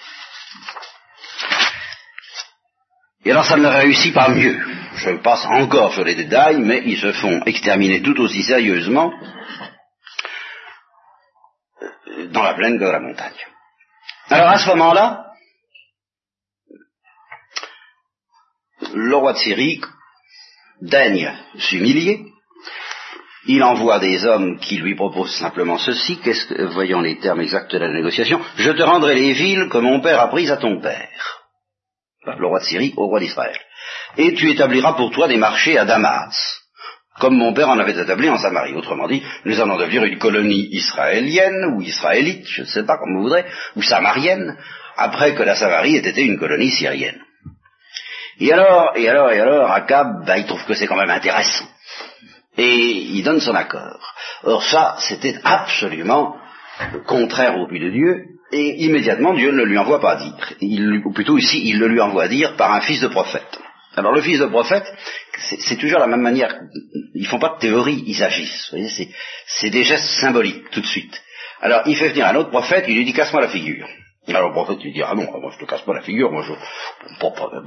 [3.24, 4.58] Et alors ça ne réussit pas mieux.
[4.96, 9.12] Je passe encore sur les détails, mais ils se font exterminer tout aussi sérieusement
[12.30, 13.32] dans la plaine que dans la montagne.
[14.28, 15.26] Alors à ce moment-là,
[18.94, 19.80] le roi de Syrie
[20.80, 22.26] daigne s'humilier,
[23.46, 27.72] il envoie des hommes qui lui proposent simplement ceci, qu'est-ce que, voyons les termes exacts
[27.72, 30.80] de la négociation, je te rendrai les villes que mon père a prises à ton
[30.80, 31.42] père,
[32.24, 33.58] le roi de Syrie au roi d'Israël,
[34.16, 36.61] et tu établiras pour toi des marchés à Damas,
[37.22, 38.74] comme mon père en avait établi en Samarie.
[38.74, 43.14] Autrement dit, nous allons devenir une colonie israélienne, ou israélite, je ne sais pas comme
[43.16, 43.44] vous voudrez,
[43.76, 44.58] ou samarienne,
[44.96, 47.20] après que la Samarie ait été une colonie syrienne.
[48.40, 51.66] Et alors, et alors, et alors, Akab, bah, il trouve que c'est quand même intéressant.
[52.58, 54.00] Et il donne son accord.
[54.42, 56.34] Or ça, c'était absolument
[57.06, 60.54] contraire au but de Dieu, et immédiatement Dieu ne lui envoie pas dire.
[60.60, 63.61] Il, ou plutôt ici, il le lui envoie dire par un fils de prophète.
[63.96, 64.84] Alors le fils de prophète,
[65.38, 66.54] c'est toujours la même manière.
[67.14, 68.74] Ils font pas de théorie, ils agissent.
[69.46, 71.20] C'est des gestes symboliques tout de suite.
[71.60, 73.86] Alors il fait venir un autre prophète, il lui dit casse-moi la figure.
[74.28, 76.44] Alors le prophète lui dit ah non, moi je te casse pas la figure, moi
[76.46, 76.52] je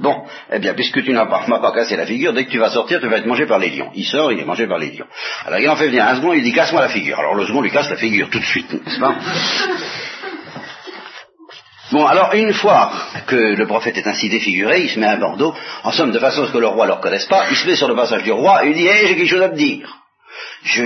[0.00, 2.70] bon, eh bien puisque tu n'as pas pas cassé la figure, dès que tu vas
[2.70, 3.90] sortir, tu vas être mangé par les lions.
[3.94, 5.06] Il sort, il est mangé par les lions.
[5.44, 7.18] Alors il en fait venir un second, il dit casse-moi la figure.
[7.18, 9.16] Alors le second lui casse la figure tout de suite, n'est-ce pas?
[11.92, 12.92] Bon, alors une fois
[13.26, 16.42] que le prophète est ainsi défiguré, il se met un bandeau, en somme de façon
[16.42, 18.24] à ce que le roi ne le reconnaisse pas, il se met sur le passage
[18.24, 19.88] du roi et il dit, hé, j'ai quelque chose à te dire.
[20.64, 20.84] Je,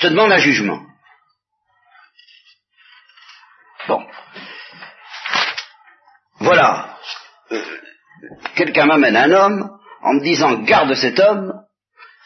[0.00, 0.80] te demande un jugement.
[3.86, 4.04] Bon.
[6.40, 6.96] Voilà.
[7.52, 7.62] Euh,
[8.56, 9.70] quelqu'un m'amène un homme
[10.02, 11.52] en me disant, garde cet homme,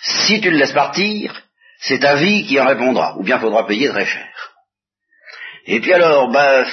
[0.00, 1.42] si tu le laisses partir,
[1.78, 4.28] c'est ta vie qui en répondra, ou bien faudra payer très cher.
[5.66, 6.66] Et puis alors, ben,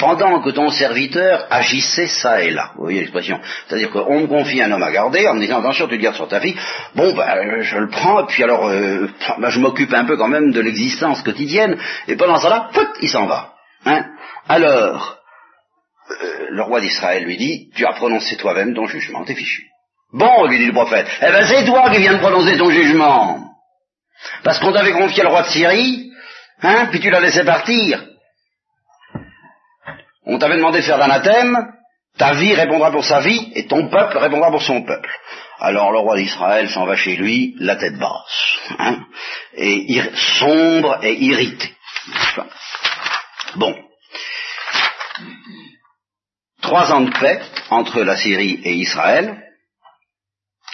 [0.00, 2.72] pendant que ton serviteur agissait ça et là.
[2.76, 5.86] Vous voyez l'expression C'est-à-dire qu'on me confie un homme à garder en me disant attention,
[5.86, 6.56] tu le gardes sur ta fille.
[6.94, 9.08] Bon, ben, je le prends, et puis alors, euh,
[9.38, 11.76] ben, je m'occupe un peu quand même de l'existence quotidienne,
[12.08, 12.70] et pendant ça là,
[13.02, 13.52] il s'en va.
[13.84, 14.06] Hein
[14.48, 15.18] alors,
[16.10, 19.64] euh, le roi d'Israël lui dit, tu as prononcé toi-même ton jugement, t'es fichu.
[20.12, 23.44] Bon, lui dit le prophète, eh ben c'est toi qui viens de prononcer ton jugement.
[24.42, 26.10] Parce qu'on t'avait confié le roi de Syrie,
[26.62, 28.09] hein, puis tu l'as laissé partir.
[30.26, 31.56] On t'avait demandé de faire l'anathème,
[32.18, 35.10] ta vie répondra pour sa vie, et ton peuple répondra pour son peuple.
[35.58, 39.04] Alors le roi d'Israël s'en va chez lui, la tête basse, hein,
[39.54, 41.74] et sombre et irrité.
[43.56, 43.74] Bon.
[46.62, 49.42] Trois ans de paix entre la Syrie et Israël.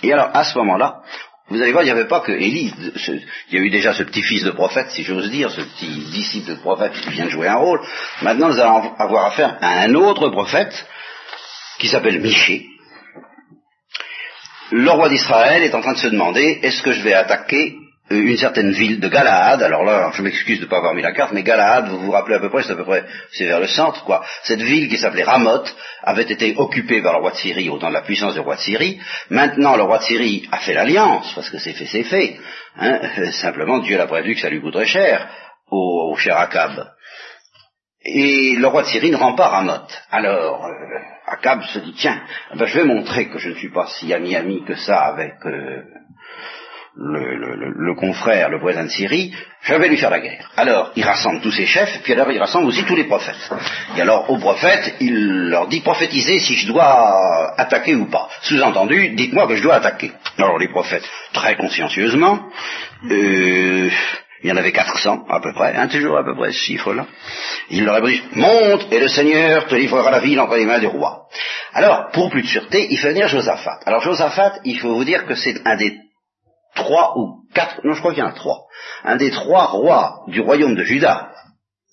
[0.02, 1.00] Et alors, à ce moment-là,
[1.48, 2.74] vous allez voir, il n'y avait pas que Élie,
[3.06, 5.86] il y a eu déjà ce petit fils de prophète, si j'ose dire, ce petit
[6.10, 7.80] disciple de prophète qui vient jouer un rôle.
[8.22, 10.86] Maintenant, nous allons avoir affaire à un autre prophète
[11.78, 12.66] qui s'appelle Miché.
[14.72, 17.76] Le roi d'Israël est en train de se demander, est-ce que je vais attaquer
[18.08, 21.12] une certaine ville de Galaad, alors là, je m'excuse de ne pas avoir mis la
[21.12, 23.58] carte, mais Galaad, vous vous rappelez à peu près, c'est à peu près, c'est vers
[23.58, 24.24] le centre, quoi.
[24.44, 27.88] Cette ville qui s'appelait Ramoth avait été occupée par le roi de Syrie au temps
[27.88, 29.00] de la puissance du roi de Syrie.
[29.30, 32.38] Maintenant, le roi de Syrie a fait l'alliance, parce que c'est fait, c'est fait.
[32.76, 33.00] Hein.
[33.32, 35.28] Simplement, Dieu l'a prévu que ça lui coûterait cher
[35.68, 36.86] au, cher Akab.
[38.04, 40.00] Et le roi de Syrie ne rend pas Ramoth.
[40.12, 40.72] Alors, euh,
[41.26, 42.22] Akab se dit, tiens,
[42.54, 45.34] ben, je vais montrer que je ne suis pas si ami-ami que ça avec...
[45.44, 45.82] Euh,
[46.98, 50.50] le, confrère, le voisin de Syrie, je vais lui faire la guerre.
[50.56, 53.50] Alors, il rassemble tous ses chefs, puis alors il rassemble aussi tous les prophètes.
[53.96, 58.28] Et alors, aux prophètes, il leur dit prophétisez si je dois attaquer ou pas.
[58.42, 60.12] Sous-entendu, dites-moi que je dois attaquer.
[60.38, 62.48] Alors, les prophètes, très consciencieusement,
[63.10, 63.90] euh,
[64.42, 67.06] il y en avait 400 à peu près, un toujours à peu près ce chiffre-là.
[67.70, 70.78] Il leur a dit, monte et le Seigneur te livrera la ville entre les mains
[70.78, 71.26] du roi.
[71.72, 73.80] Alors, pour plus de sûreté, il fait venir Josaphat.
[73.86, 76.05] Alors Josaphat, il faut vous dire que c'est un des
[76.76, 78.66] trois ou quatre, non je crois qu'il y en a trois,
[79.02, 81.32] un des trois rois du royaume de Juda,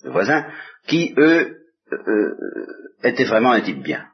[0.04, 0.46] le voisin,
[0.86, 1.56] qui eux
[1.92, 2.36] euh,
[3.02, 4.04] étaient vraiment un type bien.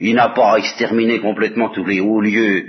[0.00, 2.64] Il n'a pas exterminé complètement tous les hauts lieux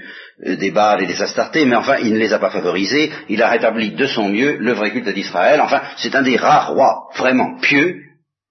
[0.45, 3.41] euh, des Baals et des Astartés, mais enfin il ne les a pas favorisés, il
[3.41, 7.07] a rétabli de son mieux le vrai culte d'Israël, enfin c'est un des rares rois
[7.15, 8.01] vraiment pieux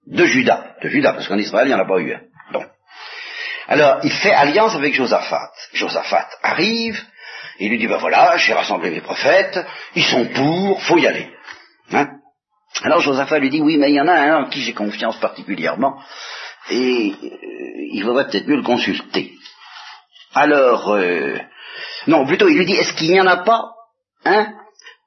[0.07, 2.21] de Juda, de Juda, parce qu'en Israël il n'y en a pas eu un.
[3.67, 5.51] Alors, il fait alliance avec Josaphat.
[5.73, 6.99] Josaphat arrive,
[7.59, 9.59] il lui dit, ben voilà, j'ai rassemblé mes prophètes,
[9.95, 11.29] ils sont pour, faut y aller.
[11.91, 12.09] Hein?
[12.83, 15.17] Alors Josaphat lui dit, oui, mais il y en a un en qui j'ai confiance
[15.19, 15.97] particulièrement,
[16.69, 17.27] et euh,
[17.91, 19.33] il faudrait peut-être mieux le consulter.
[20.33, 21.37] Alors, euh,
[22.07, 23.61] non, plutôt il lui dit, est-ce qu'il n'y en a pas
[24.25, 24.53] Hein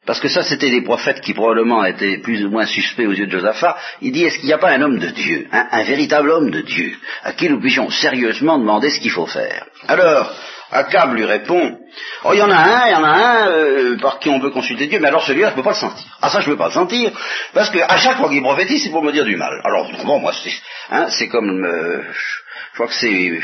[0.08, 3.26] parce que ça, c'était des prophètes qui probablement étaient plus ou moins suspects aux yeux
[3.26, 3.76] de Josaphat.
[4.00, 6.62] Il dit, est-ce qu'il n'y a pas un homme de Dieu, un véritable homme de
[6.62, 9.66] Dieu, à qui nous puissions sérieusement demander ce qu'il faut faire?
[9.86, 10.34] Alors,
[10.70, 11.78] Akab lui répond,
[12.24, 14.38] oh il y en a un, il y en a un euh, par qui on
[14.38, 16.06] peut consulter Dieu, mais alors celui-là je ne peux pas le sentir.
[16.20, 17.10] Ah ça je ne peux pas le sentir,
[17.54, 19.60] parce que à chaque fois qu'il prophétise c'est pour me dire du mal.
[19.64, 20.52] Alors bon moi c'est,
[20.90, 23.40] hein, c'est comme, euh, je crois que c'est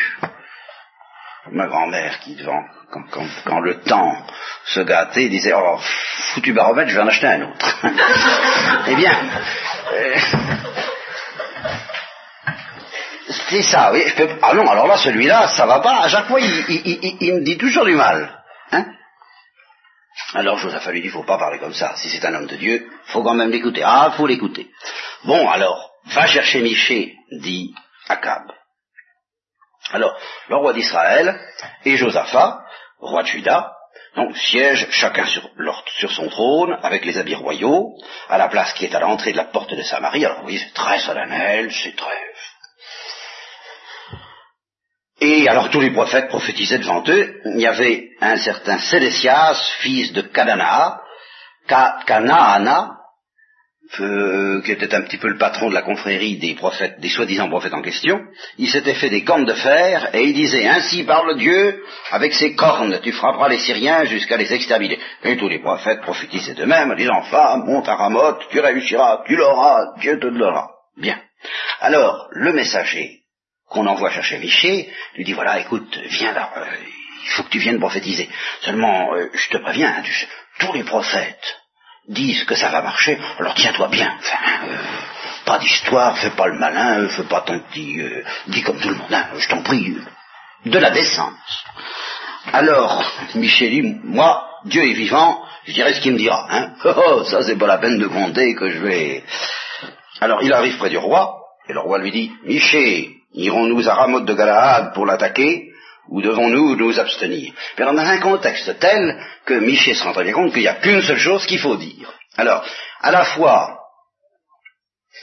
[1.51, 2.63] ma grand-mère qui devant,
[3.45, 4.17] quand, le temps
[4.67, 5.79] se gâtait, disait, oh
[6.35, 7.79] foutu baromètre je vais en acheter un autre.
[8.89, 9.13] eh bien,
[9.95, 10.17] euh,
[13.29, 14.03] c'est ça, oui.
[14.43, 16.03] Ah non, alors là, celui-là, ça va pas.
[16.03, 18.43] À chaque fois, il, me dit toujours du mal.
[18.73, 18.87] Hein
[20.35, 21.95] alors Josaphat lui dit, faut pas parler comme ça.
[21.97, 23.83] Si c'est un homme de Dieu, faut quand même l'écouter.
[23.85, 24.71] Ah, faut l'écouter.
[25.25, 27.75] Bon, alors, va chercher Miché, dit
[28.09, 28.43] Akab.
[29.93, 30.17] Alors,
[30.49, 31.41] le roi d'Israël
[31.85, 32.61] et Josaphat,
[32.99, 33.73] roi de Juda,
[34.17, 35.49] donc siègent chacun sur,
[35.99, 37.97] sur, son trône, avec les habits royaux,
[38.29, 40.25] à la place qui est à l'entrée de la porte de Samarie.
[40.25, 42.34] Alors voyez, c'est très solennel, c'est très
[45.21, 47.41] et alors tous les prophètes prophétisaient devant eux.
[47.55, 51.01] Il y avait un certain Sélésias, fils de Kadana,
[51.67, 52.91] Kanaana,
[54.01, 57.49] euh, qui était un petit peu le patron de la confrérie des prophètes, des soi-disant
[57.49, 58.21] prophètes en question.
[58.59, 62.55] Il s'était fait des cornes de fer et il disait Ainsi parle Dieu, avec ses
[62.55, 64.99] cornes tu frapperas les Syriens jusqu'à les exterminer.
[65.23, 69.37] Et tous les prophètes prophétisaient d'eux-mêmes en disant Femme, monte à Ramoth, tu réussiras, tu
[69.37, 70.71] l'auras, Dieu te donnera.
[70.97, 71.21] Bien.
[71.81, 73.24] Alors, le messager
[73.69, 76.67] qu'on envoie chercher Miché, lui dit voilà, écoute, viens là, euh,
[77.25, 78.29] il faut que tu viennes prophétiser.
[78.61, 80.03] Seulement, euh, je te préviens,
[80.59, 81.61] tous les prophètes
[82.09, 84.15] disent que ça va marcher, alors tiens-toi bien.
[84.19, 84.77] Enfin, euh,
[85.47, 88.03] pas d'histoire, fais pas le malin, fais pas ton petit...
[88.49, 89.97] dis comme tout le monde, hein, je t'en prie,
[90.65, 91.65] de la décence.
[92.53, 96.47] Alors, Miché dit, moi, Dieu est vivant, je dirai ce qu'il me dira.
[96.51, 96.75] Hein.
[96.85, 99.25] Oh, oh, ça c'est pas la peine de compter que je vais...
[100.21, 101.35] Alors il arrive près du roi,
[101.69, 105.71] Et le roi lui dit, Miché, irons-nous à Ramoth de Galaad pour l'attaquer
[106.09, 107.53] ou devons-nous nous abstenir?
[107.79, 110.75] Mais dans un contexte tel que Miché se rend très bien compte qu'il n'y a
[110.75, 112.13] qu'une seule chose qu'il faut dire.
[112.37, 112.65] Alors,
[113.01, 113.79] à la fois,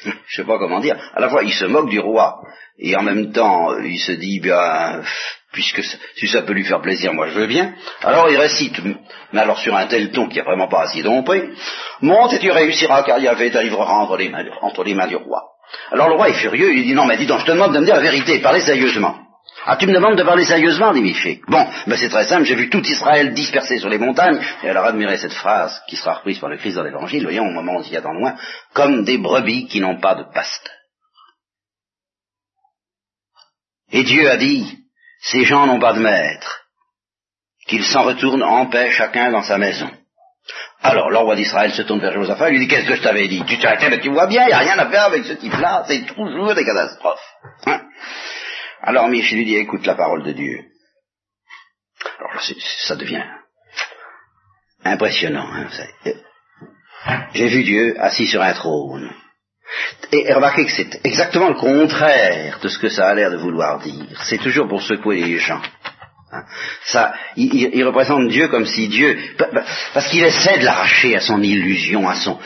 [0.06, 2.42] je sais pas comment dire, à la fois il se moque du roi,
[2.80, 5.04] et en même temps il se dit, bien,
[5.52, 5.84] puisque
[6.16, 7.76] si ça peut lui faire plaisir, moi je veux bien.
[8.02, 8.80] Alors il récite,
[9.34, 11.50] mais alors sur un tel ton qui n'est vraiment pas assez dompé,
[12.02, 15.51] monte et tu réussiras car Yahvé t'arrivera entre les mains, entre les mains du roi.
[15.92, 17.80] Alors le roi est furieux, il dit non mais dis donc, je te demande de
[17.80, 19.18] me dire la vérité, parlez sérieusement.
[19.66, 21.42] Ah, tu me demandes de parler sérieusement, dit Miché.
[21.48, 24.86] Bon, ben c'est très simple, j'ai vu tout Israël dispersé sur les montagnes, et alors
[24.86, 27.80] admirez cette phrase qui sera reprise par le Christ dans l'Évangile, voyons au moment où
[27.80, 28.36] on s'y attend loin,
[28.74, 30.74] comme des brebis qui n'ont pas de pasteur.
[33.92, 34.80] Et Dieu a dit,
[35.22, 36.62] ces gens n'ont pas de maître,
[37.68, 39.92] qu'ils s'en retournent en paix chacun dans sa maison.
[40.84, 43.28] Alors, le roi d'Israël se tourne vers Josaphat et lui dit, qu'est-ce que je t'avais
[43.28, 43.44] dit?
[43.46, 45.84] Tu t'arrêtais, mais tu vois bien, il n'y a rien à faire avec ce type-là,
[45.88, 47.20] c'est toujours des catastrophes.
[47.68, 47.82] Hein
[48.84, 50.66] alors Michel lui dit, écoute la parole de Dieu.
[52.20, 53.24] Alors ça devient
[54.84, 55.48] impressionnant.
[55.54, 55.68] Hein,
[57.34, 59.14] J'ai vu Dieu assis sur un trône.
[60.12, 63.80] Et remarquez que c'est exactement le contraire de ce que ça a l'air de vouloir
[63.80, 64.22] dire.
[64.24, 65.62] C'est toujours pour secouer les gens.
[66.34, 66.44] Hein.
[66.86, 69.18] Ça, il, représente Dieu comme si Dieu,
[69.94, 72.40] parce qu'il essaie de l'arracher à son illusion, à son,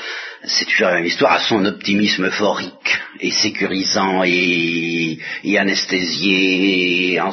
[0.48, 7.32] c'est toujours une histoire à son optimisme euphorique et sécurisant et, et anesthésié, et en,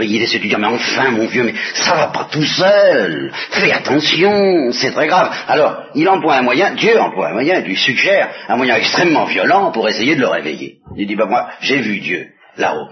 [0.00, 3.72] il de lui dire mais enfin mon vieux, mais ça va pas tout seul, fais
[3.72, 5.34] attention, c'est très grave.
[5.48, 9.24] Alors il emploie un moyen, Dieu emploie un moyen, il lui suggère un moyen extrêmement
[9.24, 10.78] violent pour essayer de le réveiller.
[10.96, 12.88] Il dit bah moi j'ai vu Dieu là-haut.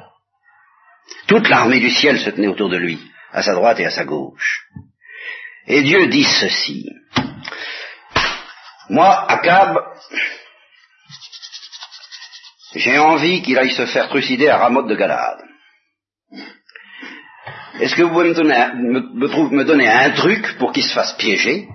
[1.27, 2.99] Toute l'armée du ciel se tenait autour de lui,
[3.33, 4.67] à sa droite et à sa gauche.
[5.67, 6.88] Et Dieu dit ceci.
[8.90, 9.79] Moi, Akab,
[12.75, 15.43] j'ai envie qu'il aille se faire trucider à Ramoth de Galade.
[17.81, 21.67] Est-ce que vous pouvez me donner, un truc pour qu'il se fasse piéger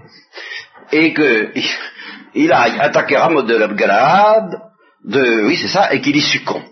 [0.91, 4.61] et qu'il aille attaquer Ramoth de Galade,
[5.03, 6.63] de, oui c'est ça, et qu'il y succombe?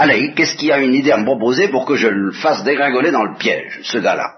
[0.00, 2.62] Allez, qu'est-ce qu'il y a une idée à me proposer pour que je le fasse
[2.62, 4.32] dégringoler dans le piège, ce gars-là?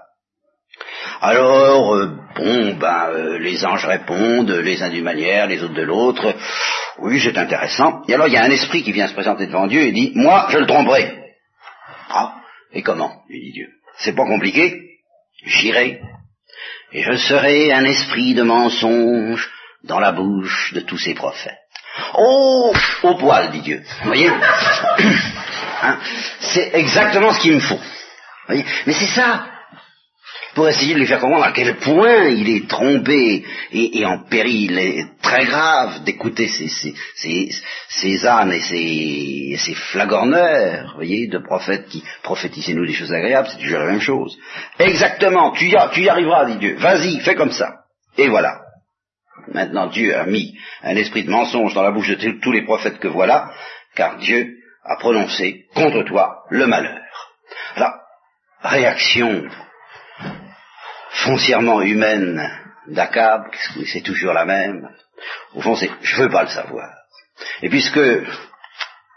[1.21, 5.83] Alors, euh, bon, ben, euh, les anges répondent, les uns d'une manière, les autres de
[5.83, 6.33] l'autre.
[6.97, 8.01] Oui, c'est intéressant.
[8.07, 10.11] Et alors, il y a un esprit qui vient se présenter devant Dieu et dit,
[10.15, 11.15] moi, je le tromperai.
[12.09, 12.37] Ah,
[12.73, 13.21] et comment?
[13.29, 13.67] lui dit Dieu.
[13.97, 14.81] C'est pas compliqué.
[15.45, 16.01] J'irai.
[16.91, 19.47] Et je serai un esprit de mensonge
[19.83, 21.53] dans la bouche de tous ces prophètes.
[22.15, 23.83] Oh, au poil, dit Dieu.
[24.05, 24.31] Voyez?
[25.81, 25.97] Hein
[26.39, 27.79] C'est exactement ce qu'il me faut.
[28.49, 29.45] Mais c'est ça
[30.53, 35.07] pour essayer de lui faire comprendre à quel point il est trompé et, en péril
[35.21, 43.13] très grave d'écouter ces, ânes et ces, flagorneurs, voyez, de prophètes qui prophétisez-nous des choses
[43.13, 44.37] agréables, c'est toujours la même chose.
[44.79, 47.75] Exactement, tu y arriveras, dit Dieu, vas-y, fais comme ça.
[48.17, 48.59] Et voilà.
[49.53, 52.99] Maintenant, Dieu a mis un esprit de mensonge dans la bouche de tous les prophètes
[52.99, 53.51] que voilà,
[53.95, 56.99] car Dieu a prononcé contre toi le malheur.
[57.77, 58.01] La
[58.63, 59.49] réaction
[61.09, 62.49] foncièrement humaine
[62.87, 63.43] d'Akab,
[63.85, 64.89] c'est toujours la même.
[65.55, 66.89] Au fond, c'est je veux pas le savoir.
[67.61, 67.99] Et puisque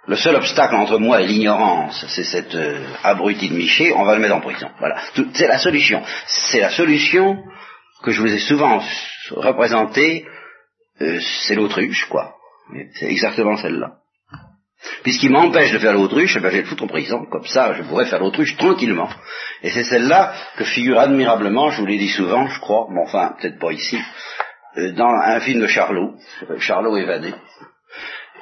[0.06, 4.14] le seul obstacle entre moi et l'ignorance, c'est cette euh, abruti de Miché, on va
[4.14, 4.70] le mettre en prison.
[4.78, 5.00] Voilà.
[5.32, 6.02] C'est la solution.
[6.26, 7.42] C'est la solution
[8.02, 8.82] que je vous ai souvent
[9.30, 10.26] représentée.
[11.00, 12.34] Euh, c'est l'autruche, quoi.
[12.94, 13.96] C'est exactement celle-là.
[15.02, 17.26] Puisqu'il m'empêche de faire l'autruche, eh ben, je vais le foutre en prison.
[17.30, 19.08] Comme ça, je pourrais faire l'autruche tranquillement.
[19.62, 23.34] Et c'est celle-là que figure admirablement, je vous l'ai dit souvent, je crois, mais enfin,
[23.40, 23.98] peut-être pas ici,
[24.76, 26.14] euh, dans un film de Charlot,
[26.58, 27.34] Charlot évadé.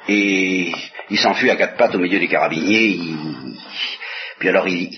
[0.09, 0.71] Et
[1.09, 2.99] il s'enfuit à quatre pattes au milieu des carabiniers,
[4.39, 4.97] puis alors il,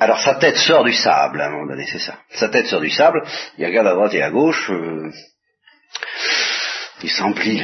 [0.00, 2.18] alors sa tête sort du sable à un moment donné, c'est ça.
[2.30, 3.22] Sa tête sort du sable,
[3.56, 5.12] il regarde à droite et à gauche, euh,
[7.02, 7.60] il s'emplit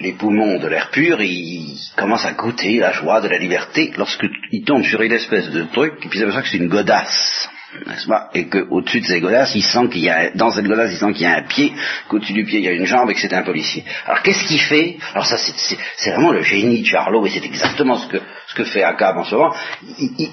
[0.00, 4.64] les, poumons de l'air pur, il commence à goûter la joie de la liberté lorsqu'il
[4.64, 7.48] tombe sur une espèce de truc, et puis c'est pour ça que c'est une godasse,
[7.86, 8.28] n'est-ce pas?
[8.34, 11.12] Et qu'au-dessus de cette godasse, il sent qu'il y a, dans cette godasse, il sent
[11.12, 11.72] qu'il y a un pied,
[12.08, 13.84] qu'au-dessus du pied, il y a une jambe et que c'est un policier.
[14.06, 14.98] Alors qu'est-ce qu'il fait?
[15.12, 18.64] Alors ça, c'est vraiment le génie de Charlot, et c'est exactement ce que, ce que
[18.64, 19.54] fait Akab en ce moment.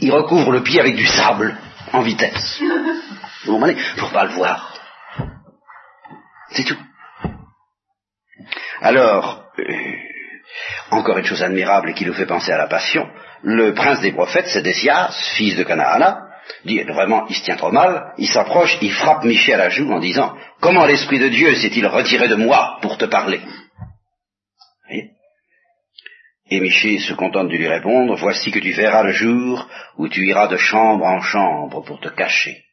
[0.01, 1.57] Il, recouvre le pied avec du sable,
[1.93, 2.61] en vitesse.
[3.45, 3.78] Vous comprenez?
[3.97, 4.75] Pour pas le voir.
[6.49, 6.78] C'est tout.
[8.82, 9.63] Alors, euh,
[10.89, 13.07] encore une chose admirable qui nous fait penser à la passion,
[13.43, 16.27] le prince des prophètes, c'est Désias, fils de Canaana,
[16.65, 19.91] dit vraiment, il se tient trop mal, il s'approche, il frappe Michel à la joue
[19.91, 23.41] en disant, comment l'Esprit de Dieu s'est-il retiré de moi pour te parler?
[26.51, 30.25] Et Miché se contente de lui répondre, voici que tu verras le jour où tu
[30.25, 32.65] iras de chambre en chambre pour te cacher.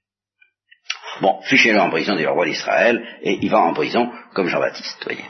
[1.21, 5.05] Bon, fichez-le en prison, dit le roi d'Israël, et il va en prison comme Jean-Baptiste,
[5.05, 5.25] voyez.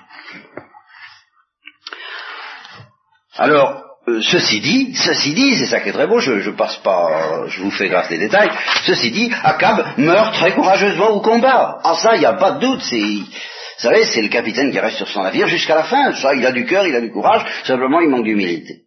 [3.38, 6.76] Alors, euh, ceci dit, ceci dit, c'est ça qui est très beau, je, je passe
[6.78, 8.50] pas, je vous fais grâce des détails,
[8.84, 11.78] ceci dit, Akab meurt très courageusement au combat.
[11.84, 14.80] En ça, il n'y a pas de doute, c'est, vous savez, c'est le capitaine qui
[14.80, 16.12] reste sur son navire jusqu'à la fin.
[16.14, 18.82] Ça, il a du cœur, il a du courage, simplement il manque d'humilité.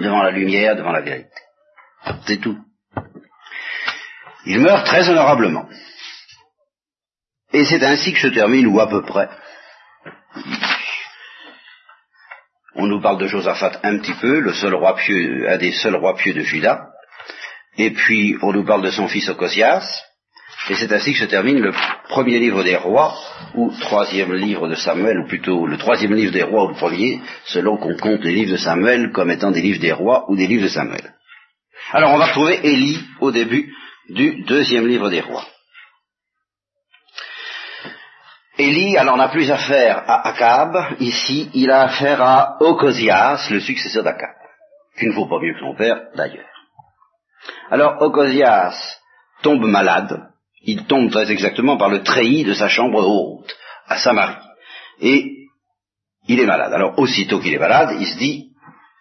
[0.00, 1.28] Devant la lumière, devant la vérité.
[2.26, 2.56] C'est tout.
[4.46, 5.68] Il meurt très honorablement.
[7.52, 9.28] Et c'est ainsi que se termine, ou à peu près.
[12.80, 15.96] On nous parle de Josaphat un petit peu, le seul roi pieux, un des seuls
[15.96, 16.86] rois pieux de Juda.
[17.76, 19.84] Et puis, on nous parle de son fils Ocosias,
[20.70, 21.72] et c'est ainsi que se termine le
[22.08, 23.16] premier livre des rois,
[23.54, 27.20] ou troisième livre de Samuel, ou plutôt le troisième livre des rois ou le premier,
[27.46, 30.46] selon qu'on compte les livres de Samuel comme étant des livres des rois ou des
[30.46, 31.14] livres de Samuel.
[31.92, 33.72] Alors on va trouver Élie au début
[34.08, 35.46] du deuxième livre des rois.
[38.58, 44.02] Élie, alors n'a plus affaire à Akab, ici il a affaire à Ocosias, le successeur
[44.02, 44.34] d'Akab,
[44.98, 46.44] qui ne vaut pas mieux que son père d'ailleurs.
[47.70, 48.98] Alors Ocosias
[49.42, 50.28] tombe malade,
[50.62, 53.56] il tombe très exactement par le treillis de sa chambre haute,
[53.86, 54.34] à Samarie.
[55.00, 55.36] Et
[56.26, 56.72] il est malade.
[56.72, 58.50] Alors aussitôt qu'il est malade, il se dit,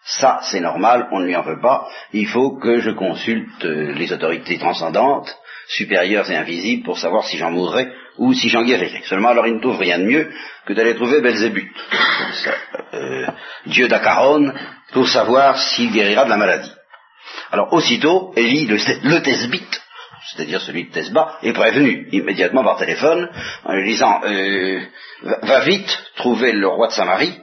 [0.06, 4.14] ça c'est normal, on ne lui en veut pas, il faut que je consulte les
[4.14, 5.36] autorités transcendantes,
[5.68, 9.02] supérieures et invisibles, pour savoir si j'en mourrai ou si j'en guérirai.
[9.06, 10.32] Seulement alors il ne trouve rien de mieux
[10.66, 11.72] que d'aller trouver Belzébuth,
[12.94, 13.28] euh,
[13.66, 14.54] dieu d'Acaron,
[14.92, 16.72] pour savoir s'il guérira de la maladie.
[17.52, 19.22] Alors aussitôt, Élie, le, le
[20.28, 23.30] c'est-à-dire celui de Tesba, est prévenu immédiatement par téléphone
[23.64, 24.82] en lui disant euh,
[25.24, 27.40] va vite trouver le roi de Samarie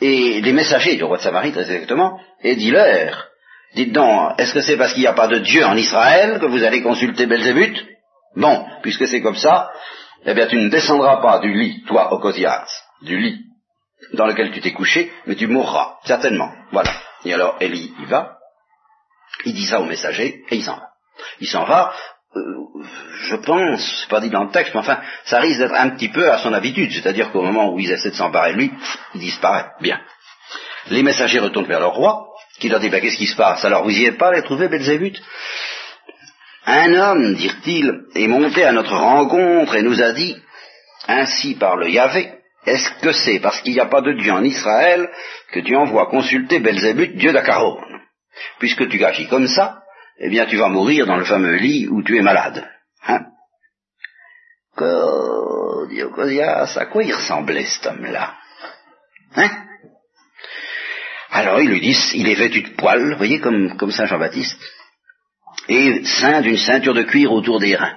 [0.00, 3.26] et les messagers du roi de Samarie très exactement et dis-leur
[3.74, 6.46] dites donc est-ce que c'est parce qu'il n'y a pas de Dieu en Israël que
[6.46, 7.84] vous allez consulter Belzébuth?
[8.36, 9.70] Bon, puisque c'est comme ça,
[10.24, 12.68] eh bien tu ne descendras pas du lit, toi, Ocosias,
[13.02, 13.44] du lit
[14.14, 16.52] dans lequel tu t'es couché, mais tu mourras, certainement.
[16.72, 16.90] Voilà.
[17.24, 18.38] Et alors Élie y va,
[19.44, 20.88] il dit ça au messager, et il s'en va.
[21.40, 21.92] Il s'en va,
[22.36, 22.40] euh,
[23.28, 26.30] je pense, pas dit dans le texte, mais enfin, ça risque d'être un petit peu
[26.30, 28.72] à son habitude, c'est-à-dire qu'au moment où ils essaient de s'emparer de lui,
[29.14, 29.66] il disparaît.
[29.80, 30.00] Bien.
[30.88, 33.64] Les messagers retournent vers leur roi, qui leur dit, bah, qu'est-ce qui se passe?
[33.64, 35.20] Alors, vous y êtes pas allé trouver Belzébuth?
[36.66, 40.36] Un homme, dirent-ils, est monté à notre rencontre et nous a dit,
[41.08, 42.32] ainsi par le Yahvé,
[42.66, 45.08] est-ce que c'est parce qu'il n'y a pas de Dieu en Israël
[45.52, 47.80] que tu envoies consulter Belzébuth, Dieu d'Acaron
[48.58, 49.82] Puisque tu agis comme ça,
[50.18, 52.68] eh bien tu vas mourir dans le fameux lit où tu es malade.
[53.06, 53.20] Hein?
[56.76, 58.34] À quoi il ressemblait cet homme-là?
[59.36, 59.50] Hein?
[61.30, 64.60] Alors ils lui disent, il est vêtu de poils, vous voyez, comme, comme Saint Jean-Baptiste,
[65.70, 67.96] et ceint d'une ceinture de cuir autour des reins.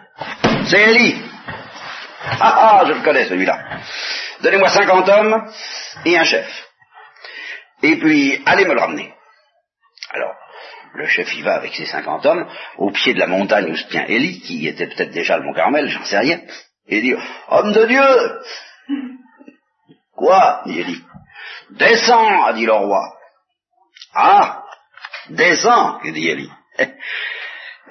[0.68, 1.20] C'est Élie
[2.40, 3.80] Ah ah, je le connais celui-là.
[4.42, 5.52] Donnez-moi cinquante hommes
[6.06, 6.48] et un chef.
[7.82, 9.14] Et puis, allez me le ramener.
[10.12, 10.36] Alors,
[10.94, 12.48] le chef y va avec ses cinquante hommes,
[12.78, 15.54] au pied de la montagne où se tient Élie, qui était peut-être déjà le mont
[15.54, 16.40] Carmel, j'en sais rien,
[16.88, 17.16] et dit,
[17.50, 18.04] homme de Dieu
[20.16, 20.62] Quoi?
[20.68, 21.04] dit Élie.
[21.72, 23.02] Descends, a dit le roi.
[24.14, 24.64] Ah,
[25.30, 26.52] descends, dit Élie.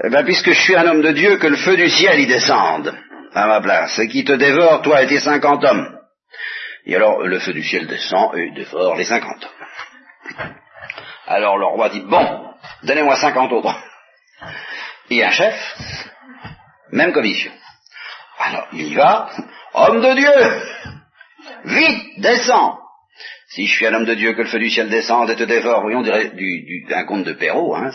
[0.05, 2.26] Eh bien, puisque je suis un homme de Dieu, que le feu du ciel y
[2.26, 2.97] descende
[3.34, 5.99] à ma place, qui te dévore, toi et tes cinquante hommes.
[6.84, 9.62] Et alors, le feu du ciel descend et dévore les cinquante hommes.
[11.26, 13.74] Alors le roi dit, bon, donnez-moi cinquante autres.
[15.11, 15.55] Et un chef,
[16.90, 17.53] même commission.
[18.38, 19.30] Alors il y va,
[19.74, 20.62] homme de Dieu,
[21.64, 22.78] vite, descends.
[23.49, 25.45] Si je suis un homme de Dieu, que le feu du ciel descende et te
[25.45, 27.90] dévore, oui, on dirait du, du, un conte de Perrault, hein,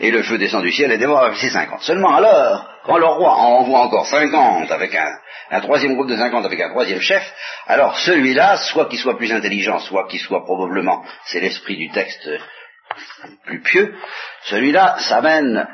[0.00, 1.82] et le feu descend du ciel et dévore ses cinquante.
[1.82, 5.12] Seulement alors, quand le roi envoie encore cinquante avec un,
[5.50, 7.22] un troisième groupe de cinquante avec un troisième chef,
[7.66, 12.28] alors celui-là, soit qu'il soit plus intelligent, soit qu'il soit probablement, c'est l'esprit du texte
[13.46, 13.94] plus pieux,
[14.44, 15.66] celui-là s'amène,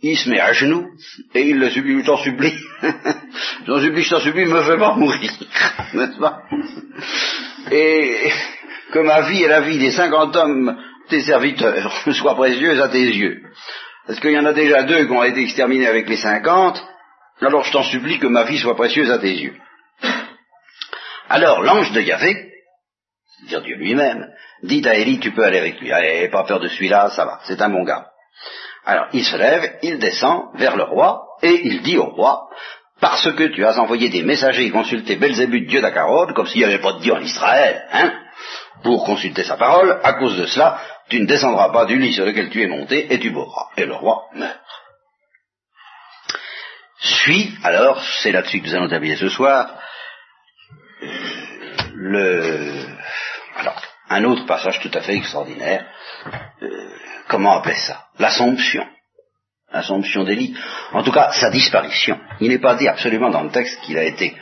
[0.00, 0.86] il se met à genoux,
[1.34, 2.56] et il le supplie, t'en supplie,
[3.66, 5.30] t'en supplie, je t'en supplie, me fais pas mourir,
[5.94, 6.42] n'est-ce pas?
[7.70, 8.30] Et
[8.92, 10.76] que ma vie et la vie des cinquante hommes,
[11.08, 13.42] tes serviteurs, soient précieuses à tes yeux.
[14.06, 16.82] Parce qu'il y en a déjà deux qui ont été exterminés avec les cinquante,
[17.40, 19.56] alors je t'en supplie que ma vie soit précieuse à tes yeux.
[21.28, 22.52] Alors l'ange de Yahvé,
[23.48, 24.28] dire Dieu lui-même,
[24.62, 25.90] dit à Élie, tu peux aller avec lui.
[25.90, 28.06] Allez, pas peur de celui-là, ça va, c'est un bon gars.
[28.84, 32.48] Alors il se lève, il descend vers le roi, et il dit au roi,
[33.00, 36.82] parce que tu as envoyé des messagers consulter Belzébuth, dieu d'Acarod, comme s'il n'y avait
[36.82, 38.12] pas de Dieu en Israël, hein
[38.82, 40.78] pour consulter sa parole, à cause de cela,
[41.08, 43.68] tu ne descendras pas du lit sur lequel tu es monté et tu mourras.
[43.76, 44.58] Et le roi meurt.
[47.00, 49.78] Suit, alors, c'est là-dessus que nous allons terminer ce soir,
[51.94, 52.86] le,
[53.56, 55.86] alors, un autre passage tout à fait extraordinaire,
[56.62, 56.68] euh,
[57.28, 58.06] comment appeler ça?
[58.18, 58.86] L'Assomption.
[59.72, 60.56] L'Assomption d'Élie.
[60.92, 62.18] En tout cas, sa disparition.
[62.40, 64.34] Il n'est pas dit absolument dans le texte qu'il a été,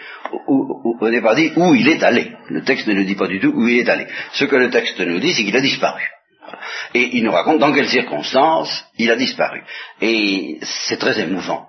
[1.03, 2.33] il n'est pas dit où il est allé.
[2.49, 4.07] Le texte ne nous dit pas du tout où il est allé.
[4.33, 6.03] Ce que le texte nous dit, c'est qu'il a disparu.
[6.95, 9.63] Et il nous raconte dans quelles circonstances il a disparu.
[10.01, 11.69] Et c'est très émouvant.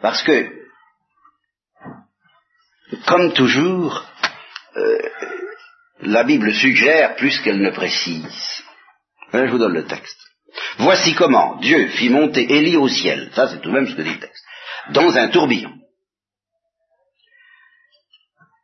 [0.00, 0.50] Parce que,
[3.06, 4.04] comme toujours,
[4.76, 4.98] euh,
[6.02, 8.62] la Bible suggère plus qu'elle ne précise.
[9.32, 10.18] je vous donne le texte.
[10.78, 14.02] Voici comment Dieu fit monter Élie au ciel, ça c'est tout de même ce que
[14.02, 14.44] dit le texte,
[14.90, 15.79] dans un tourbillon.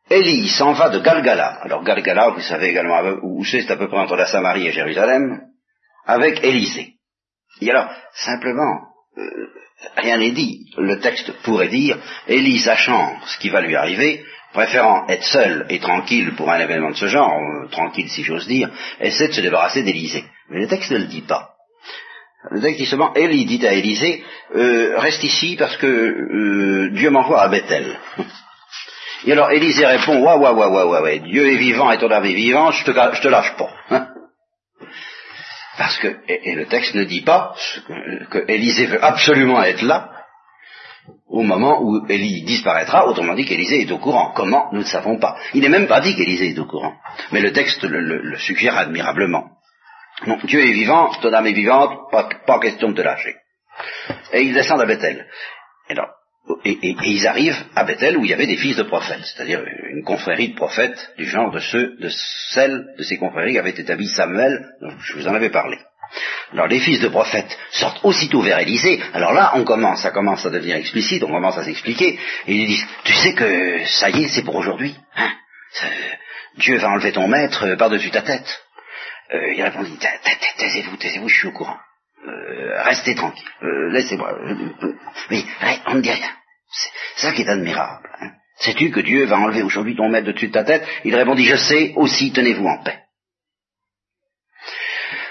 [0.09, 1.59] Élie s'en va de Galgala.
[1.63, 4.73] Alors Galgala, vous savez également où c'est, c'est à peu près entre la Samarie et
[4.73, 5.41] Jérusalem,
[6.07, 6.95] avec Élisée.
[7.61, 8.83] Et alors, simplement,
[9.19, 9.49] euh,
[9.97, 10.71] rien n'est dit.
[10.77, 11.99] Le texte pourrait dire,
[12.29, 16.91] Élie, sachant ce qui va lui arriver, préférant être seul et tranquille pour un événement
[16.91, 20.25] de ce genre, euh, tranquille si j'ose dire, essaie de se débarrasser d'Élisée.
[20.51, 21.51] Mais le texte ne le dit pas.
[22.51, 24.23] Le texte dit seulement, Élie dit à Élisée,
[24.55, 27.99] euh, reste ici parce que Dieu m'envoie à Bethel.
[29.27, 32.25] Et alors Élisée répond, ouais, ouais, ouais, ouais, ouais, Dieu est vivant et ton âme
[32.25, 33.71] est vivant, je te, te lâche pas.
[33.91, 34.09] Hein.
[35.77, 37.55] Parce que, et, le texte ne dit pas
[38.31, 40.13] que, Élisée veut absolument être là,
[41.29, 44.33] au moment où Élie disparaîtra, autrement dit qu'Élisée est au courant.
[44.35, 44.71] Comment?
[44.73, 45.37] Nous ne savons pas.
[45.55, 46.95] Il n'est même pas dit qu'Élisée est au courant.
[47.33, 49.51] Mais le texte le, suggère admirablement.
[50.27, 53.35] Donc Dieu est vivant, ton âme est vivante, pas, question de te lâcher.
[54.33, 55.27] Et ils descendent à Bethel.
[55.91, 55.95] Et,
[56.65, 60.51] ils arrivent à Bethel où il y avait des fils de prophètes, c'est-à-dire une confrérie
[60.51, 62.09] de prophètes du genre de ceux, de
[62.51, 65.79] celles de ces confréries qui avaient établi Samuel, dont je vous en avais parlé.
[66.53, 69.01] Alors les fils de prophètes sortent aussitôt vers Élisée.
[69.13, 72.19] Alors là, on commence, ça commence à devenir explicite, on commence à s'expliquer.
[72.47, 74.95] Et ils disent, tu sais que ça y est, c'est pour aujourd'hui.
[75.17, 75.33] Hein?
[76.59, 78.61] Dieu va enlever ton maître par-dessus ta tête.
[79.35, 79.99] Euh, il répondit,
[80.59, 81.79] taisez-vous, taisez-vous, je suis au courant.
[82.27, 83.49] Euh, restez tranquille,
[83.93, 84.37] laissez-moi.
[85.31, 85.45] Mais
[85.87, 86.31] on ne dit rien.
[87.17, 88.09] C'est ça qui est admirable.
[88.21, 88.31] Hein.
[88.59, 90.85] Sais-tu que Dieu va enlever aujourd'hui ton maître de dessus de ta tête?
[91.05, 93.01] Il répondit, je sais, aussi tenez-vous en paix.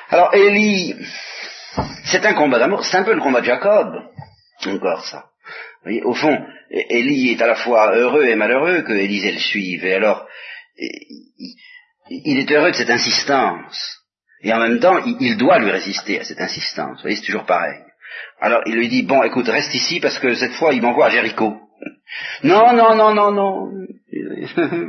[0.10, 0.96] Alors Élie,
[2.06, 3.96] c'est un combat d'amour, c'est un peu le combat de Jacob,
[4.66, 5.26] encore ça.
[6.04, 9.96] Au fond, Élie est à la fois heureux et malheureux que Élisée le suive, et
[9.96, 10.28] alors
[10.78, 14.05] il est heureux de cette insistance,
[14.46, 16.98] et en même temps, il doit lui résister à cette insistance.
[16.98, 17.80] Vous voyez, c'est toujours pareil.
[18.39, 21.10] Alors il lui dit, bon, écoute, reste ici parce que cette fois, il m'envoie à
[21.10, 21.58] Jéricho.
[22.43, 23.72] Non, non, non, non, non.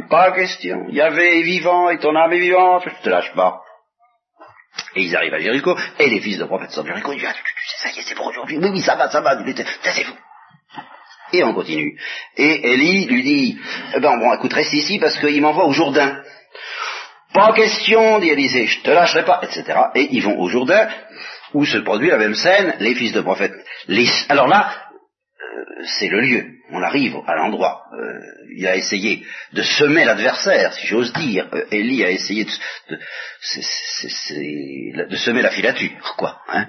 [0.11, 0.85] pas question.
[0.91, 3.63] Il y avait vivant et ton âme est vivante, je te lâche pas.
[4.95, 7.29] Et ils arrivent à Jéricho, et les fils de prophète sont à Jéricho, ils disent,
[7.29, 7.35] ah,
[7.79, 10.17] ça y est, c'est pour aujourd'hui, oui, oui, ça va, ça va, taisez-vous.
[11.33, 11.99] Et on continue.
[12.37, 13.59] Et Élie lui dit,
[13.95, 16.23] eh ben, bon, écoute, reste ici parce qu'il m'envoie au Jourdain.
[17.37, 19.79] Pas question, dit Élisée, je te lâcherai pas, etc.
[19.95, 20.89] Et ils vont au Jourdain,
[21.53, 23.53] où se produit la même scène, les fils de prophète.
[24.31, 24.73] Alors là,
[25.85, 26.47] c'est le lieu.
[26.71, 27.83] On arrive à l'endroit.
[27.93, 28.21] Euh,
[28.57, 29.23] il a essayé
[29.53, 31.47] de semer l'adversaire, si j'ose dire.
[31.53, 32.51] Euh, a essayé de,
[35.05, 36.39] de, semer la filature, quoi.
[36.49, 36.67] Hein.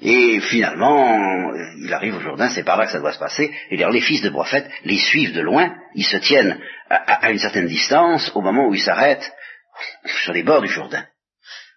[0.00, 1.52] Et finalement,
[1.84, 3.52] il arrive au Jourdain, c'est par là que ça doit se passer.
[3.70, 7.38] Et alors les fils de prophètes les suivent de loin, ils se tiennent à, une
[7.38, 9.30] certaine distance au moment où ils s'arrêtent
[10.04, 11.06] sur les bords du Jourdain.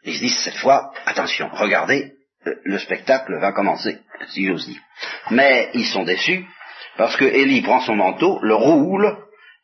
[0.03, 2.13] Ils se disent cette fois, attention, regardez,
[2.47, 3.99] euh, le spectacle va commencer,
[4.29, 4.81] si j'ose dire.
[5.29, 6.45] Mais ils sont déçus
[6.97, 9.17] parce que Élie prend son manteau, le roule,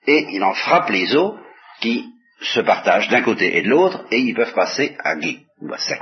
[0.06, 1.36] et il en frappe les os
[1.82, 2.06] qui
[2.42, 5.78] se partagent d'un côté et de l'autre, et ils peuvent passer à gué, ou à
[5.78, 6.02] sec.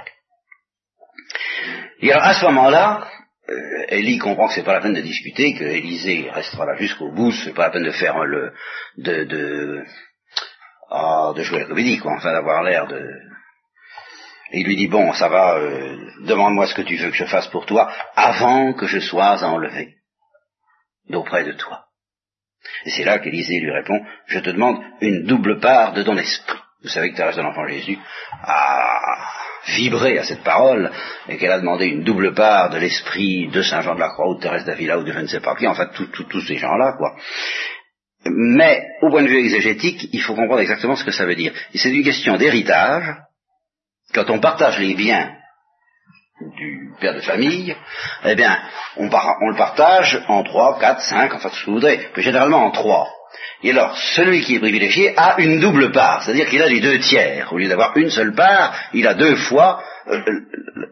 [2.01, 3.09] Et alors, à ce moment-là,
[3.49, 7.11] euh, Élie comprend que c'est pas la peine de discuter, que Élisée restera là jusqu'au
[7.11, 8.53] bout, c'est pas la peine de faire le,
[8.97, 9.83] de,
[10.95, 13.01] ah, de jouer la comédie, quoi, enfin d'avoir l'air de,
[14.51, 17.25] et il lui dit, bon, ça va, euh, demande-moi ce que tu veux que je
[17.25, 19.95] fasse pour toi avant que je sois enlevé
[21.09, 21.85] d'auprès de toi.
[22.85, 26.59] Et c'est là qu'Élisée lui répond, je te demande une double part de ton esprit.
[26.81, 27.97] Vous savez que Thérèse de l'Enfant Jésus
[28.43, 29.31] a
[29.67, 30.91] vibré à cette parole
[31.27, 34.29] et qu'elle a demandé une double part de l'esprit de Saint Jean de la Croix
[34.29, 36.57] ou de Thérèse d'Avila ou de je ne sais pas qui, en fait tous ces
[36.57, 37.15] gens-là, quoi.
[38.25, 41.53] Mais au point de vue exégétique, il faut comprendre exactement ce que ça veut dire.
[41.73, 43.15] C'est une question d'héritage.
[44.13, 45.35] Quand on partage les biens
[46.57, 47.75] du père de famille,
[48.25, 48.57] eh bien,
[48.97, 52.71] on, le partage en trois, quatre, cinq, enfin ce que vous voudrez, mais généralement en
[52.71, 53.07] trois.
[53.63, 56.99] Et alors, celui qui est privilégié a une double part, c'est-à-dire qu'il a les deux
[56.99, 57.51] tiers.
[57.51, 60.21] Au lieu d'avoir une seule part, il a deux fois euh,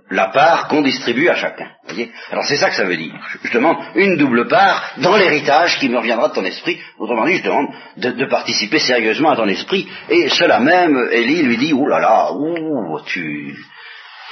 [0.10, 1.70] la part qu'on distribue à chacun.
[1.86, 2.12] Voyez?
[2.32, 3.14] Alors c'est ça que ça veut dire.
[3.44, 6.80] Je, demande une double part dans l'héritage qui me reviendra de ton esprit.
[6.98, 7.68] Autrement dit, je demande
[7.98, 9.88] de, participer sérieusement à ton esprit.
[10.10, 13.56] Et cela même, Élie lui dit, ouh là là, ouh, tu,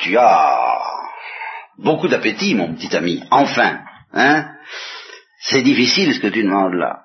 [0.02, 0.80] tu as
[1.78, 3.24] beaucoup d'appétit, mon petit ami.
[3.30, 3.80] Enfin,
[4.14, 4.48] hein?
[5.40, 7.02] C'est difficile ce que tu demandes là.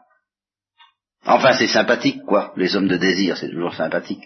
[1.27, 2.53] Enfin, c'est sympathique, quoi.
[2.57, 4.22] Les hommes de désir, c'est toujours sympathique.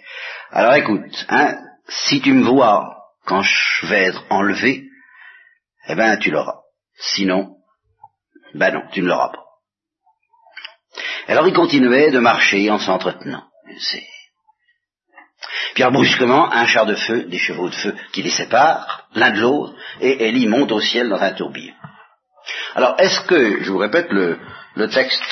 [0.51, 1.57] Alors écoute, hein,
[1.89, 4.85] si tu me vois quand je vais être enlevé,
[5.89, 6.61] eh ben tu l'auras.
[6.99, 7.57] Sinon,
[8.55, 9.45] ben non, tu ne l'auras pas.
[11.27, 13.45] Alors il continuait de marcher en s'entretenant.
[15.75, 19.41] Puis brusquement, un char de feu, des chevaux de feu qui les séparent l'un de
[19.41, 21.75] l'autre, et Ellie monte au ciel dans un tourbillon.
[22.75, 24.39] Alors, est-ce que, je vous répète, le
[24.89, 25.23] texte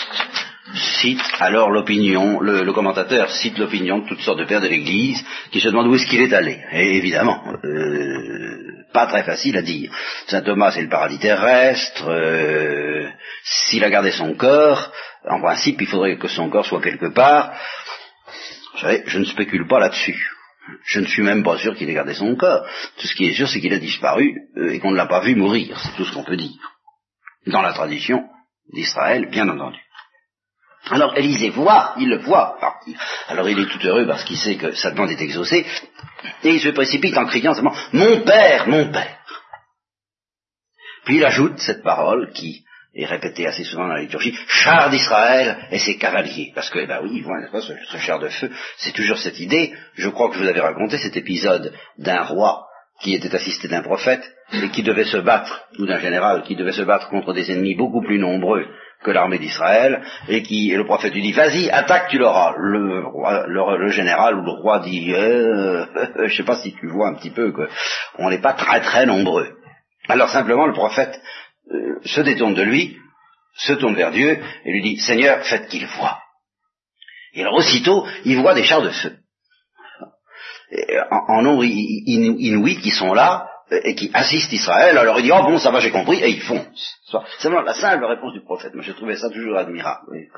[0.75, 5.61] cite alors l'opinion, le, commentateur cite l'opinion de toutes sortes de pères de l'Église qui
[5.61, 6.61] se demandent où est-ce qu'il est allé.
[6.73, 9.91] Et évidemment, euh, pas très facile à dire.
[10.27, 12.09] Saint Thomas c'est le paradis terrestre.
[12.09, 13.09] Euh,
[13.45, 14.93] s'il a gardé son corps,
[15.29, 17.53] en principe, il faudrait que son corps soit quelque part.
[18.75, 20.31] Vous savez, je ne spécule pas là-dessus.
[20.85, 22.65] Je ne suis même pas sûr qu'il ait gardé son corps.
[22.99, 25.21] Tout ce qui est sûr, c'est qu'il a disparu euh, et qu'on ne l'a pas
[25.21, 25.79] vu mourir.
[25.81, 26.61] C'est tout ce qu'on peut dire.
[27.47, 28.25] Dans la tradition
[28.73, 29.79] d'Israël, bien entendu.
[30.91, 32.59] Alors Élisée voit, il le voit.
[33.29, 35.67] Alors il est tout heureux parce qu'il sait que sa demande est exaucée,
[36.43, 39.19] et il se précipite en criant seulement Mon père, mon père.
[41.05, 42.65] Puis il ajoute cette parole qui
[42.95, 46.53] est répétée assez souvent dans la liturgie, char d'Israël et ses cavaliers.
[46.55, 49.19] Parce que, eh ben oui, ils voient, pas, ce, ce char de feu, c'est toujours
[49.19, 49.73] cette idée.
[49.95, 52.67] Je crois que je vous avais raconté cet épisode d'un roi
[53.01, 56.73] qui était assisté d'un prophète et qui devait se battre, ou d'un général qui devait
[56.73, 58.67] se battre contre des ennemis beaucoup plus nombreux
[59.03, 62.55] que l'armée d'Israël, et qui, et le prophète lui dit, vas-y, attaque, tu l'auras.
[62.57, 65.87] Le, roi, le, général ou le roi dit, euh,
[66.27, 69.57] je sais pas si tu vois un petit peu qu'on n'est pas très très nombreux.
[70.09, 71.21] Alors simplement, le prophète
[71.73, 72.97] euh, se détourne de lui,
[73.55, 76.19] se tourne vers Dieu, et lui dit, Seigneur, faites qu'il voit.
[77.35, 79.17] Et alors aussitôt, il voit des chars de feu.
[81.11, 85.43] En, en nombre inouï qui sont là, et qui assiste Israël, alors il dit, oh
[85.43, 87.01] bon, ça va, j'ai compris, et il fonce.
[87.39, 88.75] C'est la simple réponse du prophète.
[88.75, 90.07] Moi, j'ai trouvé ça toujours admirable.
[90.11, 90.29] Oui,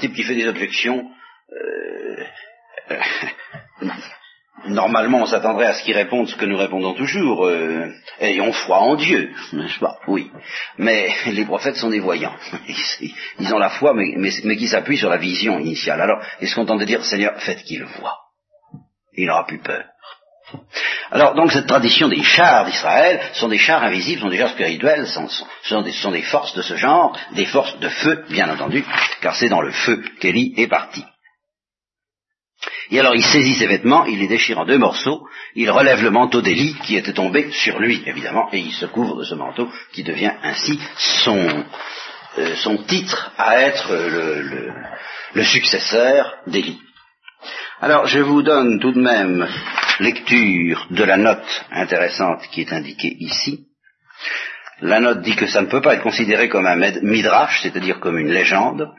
[0.00, 1.10] type qui fait des objections,
[1.52, 2.24] euh,
[2.90, 3.00] euh,
[4.68, 8.78] normalement, on s'attendrait à ce qu'il réponde ce que nous répondons toujours, euh, ayons foi
[8.78, 9.98] en Dieu, n'est-ce pas?
[10.06, 10.30] Oui.
[10.78, 12.34] Mais les prophètes sont des voyants.
[13.38, 16.00] Ils ont la foi, mais, qui s'appuient sur la vision initiale.
[16.00, 18.18] Alors, ils se contentent de dire, Seigneur, faites qu'il voit.
[19.14, 19.84] Il n'aura plus peur.
[21.10, 25.06] Alors, donc, cette tradition des chars d'Israël sont des chars invisibles, sont des chars spirituels,
[25.06, 25.28] sont,
[25.62, 25.82] sont,
[26.12, 28.84] des, forces de ce genre, des forces de feu, bien entendu,
[29.20, 31.04] car c'est dans le feu qu'Élie est parti.
[32.90, 35.26] Et alors il saisit ses vêtements, il les déchire en deux morceaux,
[35.56, 39.16] il relève le manteau d'Élie qui était tombé sur lui, évidemment, et il se couvre
[39.16, 41.64] de ce manteau qui devient ainsi son,
[42.38, 44.72] euh, son titre à être le, le,
[45.34, 46.80] le successeur d'Élie.
[47.80, 49.48] Alors je vous donne tout de même
[50.00, 53.66] lecture de la note intéressante qui est indiquée ici.
[54.80, 58.18] La note dit que ça ne peut pas être considéré comme un midrash, c'est-à-dire comme
[58.18, 58.90] une légende.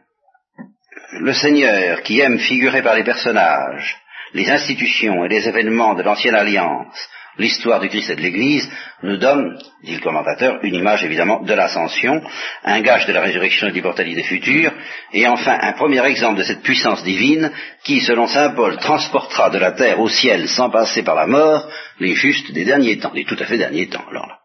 [1.20, 3.96] Le Seigneur, qui aime figurer par les personnages,
[4.34, 8.70] les institutions et les événements de l'ancienne alliance, l'histoire du Christ et de l'Église,
[9.04, 12.22] nous donne, dit le commentateur, une image évidemment de l'ascension,
[12.64, 14.72] un gage de la résurrection et de l'immortalité future,
[15.14, 17.52] et enfin un premier exemple de cette puissance divine
[17.84, 21.70] qui, selon Saint Paul, transportera de la terre au ciel sans passer par la mort
[22.00, 24.06] les justes des derniers temps, des tout à fait derniers temps.
[24.10, 24.38] Alors,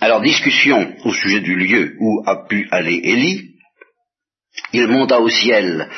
[0.00, 3.50] alors discussion au sujet du lieu où a pu aller Élie.
[4.72, 5.88] Il monta au ciel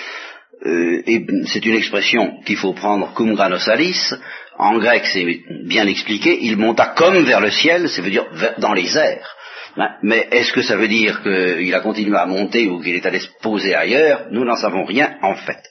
[0.64, 4.14] euh, et c'est une expression qu'il faut prendre cum granosalis,
[4.58, 5.26] en grec c'est
[5.64, 8.26] bien expliqué, il monta comme vers le ciel, ça veut dire
[8.58, 9.36] dans les airs.
[9.76, 13.06] Hein, mais est-ce que ça veut dire qu'il a continué à monter ou qu'il est
[13.06, 14.26] allé se poser ailleurs?
[14.30, 15.62] Nous n'en savons rien en fait.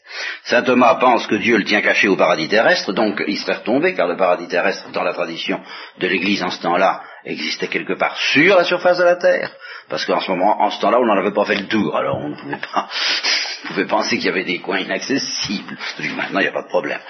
[0.44, 3.94] Saint Thomas pense que Dieu le tient caché au paradis terrestre, donc il serait retombé,
[3.94, 5.62] car le paradis terrestre, dans la tradition
[6.00, 9.52] de l'Église en ce temps-là, existait quelque part sur la surface de la Terre.
[9.88, 12.18] Parce qu'en ce moment, en ce temps-là, on n'en avait pas fait le tour, alors
[12.18, 12.90] on ne pouvait pas,
[13.66, 15.78] on pouvait penser qu'il y avait des coins inaccessibles.
[16.18, 17.02] Maintenant, il n'y a pas de problème.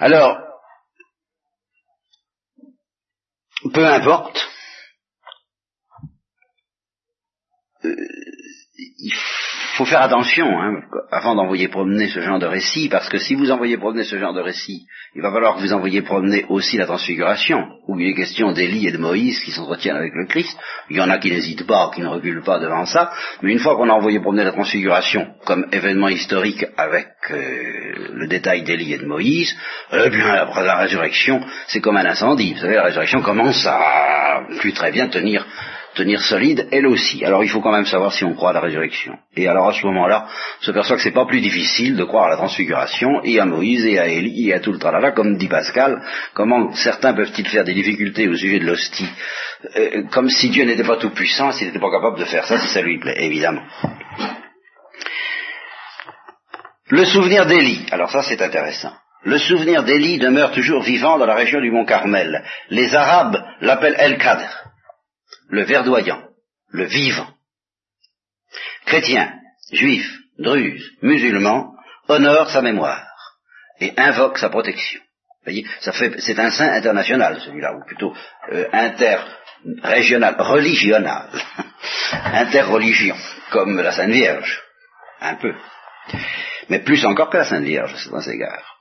[0.00, 0.38] Alors,
[3.74, 4.38] peu importe,
[7.84, 7.96] euh,
[8.76, 9.12] il
[9.78, 10.80] faut faire attention hein,
[11.12, 14.34] avant d'envoyer promener ce genre de récit, parce que si vous envoyez promener ce genre
[14.34, 18.14] de récit, il va falloir que vous envoyiez promener aussi la transfiguration, où il est
[18.14, 20.58] question d'Élie et de Moïse qui s'entretiennent avec le Christ.
[20.90, 23.60] Il y en a qui n'hésitent pas, qui ne reculent pas devant ça, mais une
[23.60, 28.94] fois qu'on a envoyé promener la transfiguration comme événement historique avec euh, le détail d'Élie
[28.94, 29.56] et de Moïse,
[29.92, 32.54] eh bien après la résurrection, c'est comme un incendie.
[32.54, 35.46] Vous savez, la résurrection commence à plus très bien tenir
[35.98, 37.24] tenir solide, elle aussi.
[37.24, 39.18] Alors il faut quand même savoir si on croit à la résurrection.
[39.36, 40.26] Et alors à ce moment-là,
[40.60, 43.44] on se perçoit que c'est pas plus difficile de croire à la transfiguration, et à
[43.44, 46.00] Moïse, et à Élie, et à tout le tralala, comme dit Pascal,
[46.34, 49.08] comment certains peuvent-ils faire des difficultés au sujet de l'hostie,
[49.76, 52.58] euh, comme si Dieu n'était pas tout puissant, s'il n'était pas capable de faire ça,
[52.58, 53.62] si ça lui plaît, évidemment.
[56.90, 58.92] Le souvenir d'Élie, alors ça c'est intéressant.
[59.24, 62.44] Le souvenir d'Élie demeure toujours vivant dans la région du mont Carmel.
[62.70, 64.68] Les Arabes l'appellent El-Qadr
[65.48, 66.22] le verdoyant,
[66.70, 67.28] le vivant.
[68.86, 69.34] Chrétiens,
[69.72, 71.74] juifs, druzes, musulmans
[72.08, 73.06] honorent sa mémoire
[73.80, 75.00] et invoquent sa protection.
[75.80, 78.14] Ça fait, c'est un saint international celui-là, ou plutôt
[78.52, 81.30] euh, interrégional, religional,
[82.12, 83.16] interreligion,
[83.50, 84.62] comme la Sainte Vierge,
[85.20, 85.54] un peu,
[86.68, 88.77] mais plus encore que la Sainte Vierge, dans ces égards.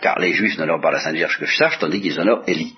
[0.00, 2.74] Car les Juifs n'honorent pas la Sainte Vierge que je sache, tandis qu'ils honorent Élie.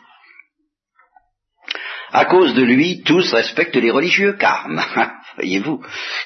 [2.13, 4.83] À cause de lui, tous respectent les religieux carmes,
[5.37, 5.81] voyez-vous,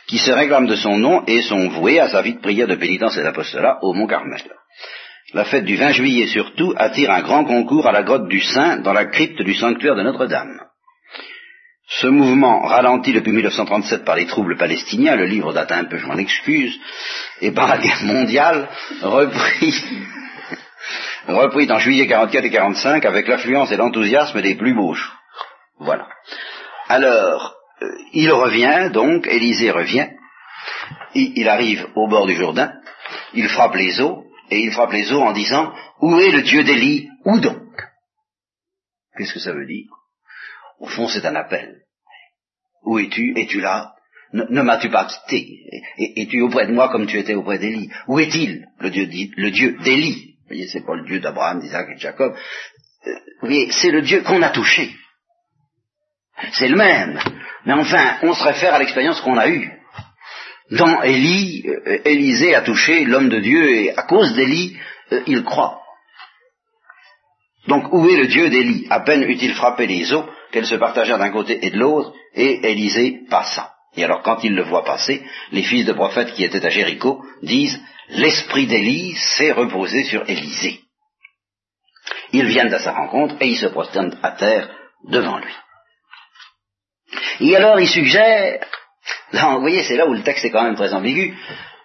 [0.09, 2.75] qui se réclament de son nom et sont voués à sa vie de prière de
[2.75, 4.43] pénitence et d'apostolat au Mont Carmel.
[5.33, 8.79] La fête du 20 juillet surtout attire un grand concours à la grotte du Saint
[8.79, 10.61] dans la crypte du sanctuaire de Notre-Dame.
[11.89, 16.07] Ce mouvement, ralenti depuis 1937 par les troubles palestiniens, le livre date un peu, je
[16.07, 16.77] m'en excuse,
[17.41, 18.69] et par la guerre mondiale,
[19.03, 19.73] repris
[21.27, 25.15] repris en juillet 44 et 45 avec l'affluence et l'enthousiasme des plus beaux jours.
[25.79, 26.09] Voilà.
[26.89, 30.09] Alors, euh, il revient donc, Élisée revient,
[31.15, 32.73] il, arrive au bord du Jourdain,
[33.35, 36.63] il frappe les eaux, et il frappe les eaux en disant, où est le Dieu
[36.63, 37.63] d'Élie Où donc?
[39.17, 39.89] Qu'est-ce que ça veut dire?
[40.79, 41.83] Au fond, c'est un appel.
[42.85, 43.35] Où es-tu?
[43.37, 43.95] Es-tu là?
[44.33, 45.47] Ne, m'as-tu pas quitté?
[45.99, 49.79] Es-tu auprès de moi comme tu étais auprès d'Élie Où est-il, le Dieu, le Dieu
[49.83, 52.33] d'Élie vous voyez, c'est pas le Dieu d'Abraham, d'Isaac et de Jacob.
[52.33, 54.95] Euh, vous voyez, c'est le Dieu qu'on a touché.
[56.53, 57.19] C'est le même.
[57.65, 59.73] Mais enfin, on se réfère à l'expérience qu'on a eue.
[60.71, 64.77] Dans Élie, euh, Élisée a touché l'homme de Dieu et à cause d'Élie,
[65.11, 65.81] euh, il croit.
[67.67, 68.87] Donc où est le Dieu d'Élie?
[68.89, 72.71] À peine eut-il frappé les eaux qu'elles se partagèrent d'un côté et de l'autre, et
[72.71, 73.73] Élisée passa.
[73.97, 77.25] Et alors quand il le voit passer, les fils de prophètes qui étaient à Jéricho
[77.43, 80.81] disent l'esprit d'Élie s'est reposé sur Élisée.
[82.33, 84.71] Ils viennent à sa rencontre et ils se prosternent à terre
[85.09, 85.53] devant lui.
[87.41, 88.65] Et alors il suggère,
[89.33, 91.37] là vous voyez c'est là où le texte est quand même très ambigu,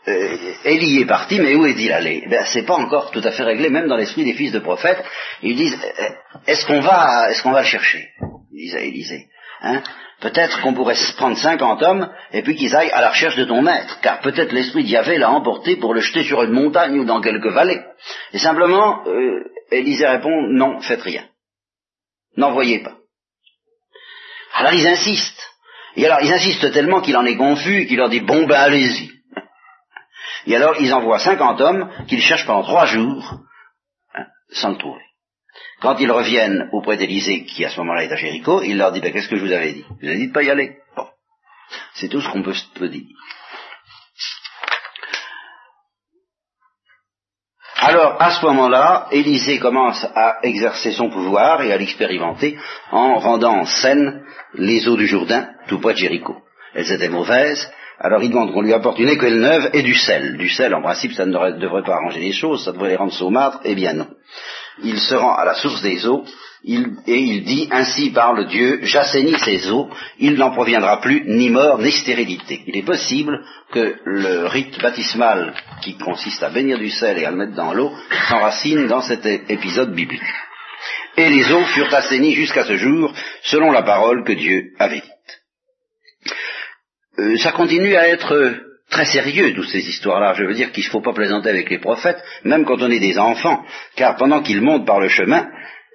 [0.08, 2.24] euh, Élie est parti, mais où est-il allé?
[2.28, 5.04] Ben, C'est pas encore tout à fait réglé, même dans l'esprit des fils de prophètes.
[5.44, 6.10] Ils disent, euh,
[6.48, 8.10] est-ce qu'on va, est-ce qu'on va le chercher?
[8.52, 9.28] Ils disent à Élisée.
[9.62, 9.84] Hein
[10.22, 13.64] Peut-être qu'on pourrait prendre cinquante hommes et puis qu'ils aillent à la recherche de ton
[13.64, 17.22] maître, car peut-être l'esprit d'Yahvé l'a emporté pour le jeter sur une montagne ou dans
[17.22, 17.82] quelques vallées.
[18.32, 21.26] Et simplement, euh, Élisée répond, non, faites rien.
[22.38, 22.98] N'envoyez pas.
[24.54, 25.44] Alors ils insistent.
[25.96, 29.10] Et alors ils insistent tellement qu'il en est confus, qu'il leur dit, bon ben allez-y.
[30.46, 33.40] Et alors ils envoient cinquante hommes qu'ils cherchent pendant trois jours
[34.14, 35.02] hein, sans le trouver.
[35.82, 39.02] Quand ils reviennent auprès d'Élysée, qui à ce moment-là est à Jéricho, il leur dit,
[39.02, 39.86] ben, qu'est-ce que je vous avais dit?
[40.00, 40.78] Vous ai dit de pas y aller.
[40.96, 41.08] Bon.
[41.96, 43.08] C'est tout ce qu'on peut, peut dire.
[47.78, 52.60] Alors, à ce moment-là, Élisée commence à exercer son pouvoir et à l'expérimenter
[52.92, 54.24] en rendant en scène
[54.54, 56.38] les eaux du Jourdain, tout près de Jéricho.
[56.76, 60.38] Elles étaient mauvaises, alors il demande qu'on lui apporte une écuelle neuve et du sel.
[60.38, 63.14] Du sel, en principe, ça ne devrait pas arranger les choses, ça devrait les rendre
[63.14, 64.08] saumâtres, eh bien non
[64.84, 66.26] il se rend à la source des eaux,
[66.64, 71.80] et il dit, ainsi parle Dieu, j'assainis ces eaux, il n'en proviendra plus ni mort
[71.80, 72.62] ni stérilité.
[72.68, 77.32] Il est possible que le rite baptismal qui consiste à bénir du sel et à
[77.32, 77.92] le mettre dans l'eau
[78.30, 80.22] s'enracine dans cet épisode biblique.
[81.18, 83.12] Et les eaux furent assainies jusqu'à ce jour,
[83.44, 86.32] selon la parole que Dieu avait dite.
[87.20, 90.34] Euh, ça continue à être très sérieux, toutes ces histoires-là.
[90.36, 93.00] Je veux dire qu'il ne faut pas plaisanter avec les prophètes, même quand on est
[93.00, 93.66] des enfants,
[93.96, 95.50] car pendant qu'ils montent par le chemin,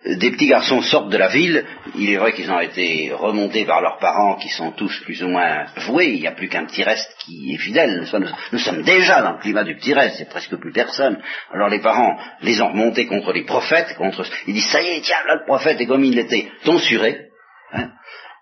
[0.07, 1.65] des petits garçons sortent de la ville,
[1.97, 5.29] il est vrai qu'ils ont été remontés par leurs parents qui sont tous plus ou
[5.29, 8.07] moins voués, il n'y a plus qu'un petit reste qui est fidèle,
[8.53, 11.21] nous, sommes déjà dans le climat du petit reste, c'est presque plus personne.
[11.53, 14.25] Alors les parents les ont remontés contre les prophètes, contre...
[14.47, 17.27] ils disent ça y est, tiens, là le prophète est comme il était tonsuré,
[17.73, 17.91] hein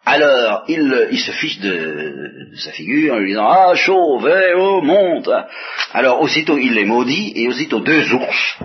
[0.06, 4.82] Alors, il, se fiche de, de sa figure en lui disant Ah, chauve, eh, oh,
[4.82, 5.30] monte
[5.92, 8.58] Alors, aussitôt, il les maudit, et aussitôt, deux ours.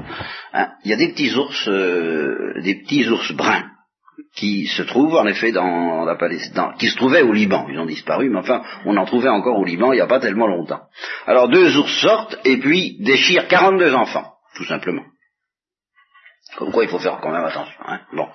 [0.54, 3.70] hein, il y a des petits ours, euh, des petits ours bruns,
[4.36, 7.68] qui se trouvent en effet dans la Palestine, qui se trouvaient au Liban.
[7.72, 10.20] Ils ont disparu, mais enfin, on en trouvait encore au Liban il n'y a pas
[10.20, 10.82] tellement longtemps.
[11.26, 15.04] Alors, deux ours sortent, et puis déchirent 42 enfants, tout simplement.
[16.58, 17.80] Comme quoi il faut faire quand même attention.
[17.88, 18.28] Hein bon.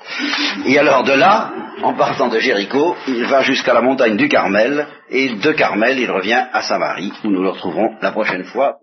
[0.67, 1.51] Et alors de là,
[1.83, 6.11] en partant de Jéricho, il va jusqu'à la montagne du Carmel, et de Carmel il
[6.11, 8.77] revient à Samarie, où nous le retrouverons la prochaine fois.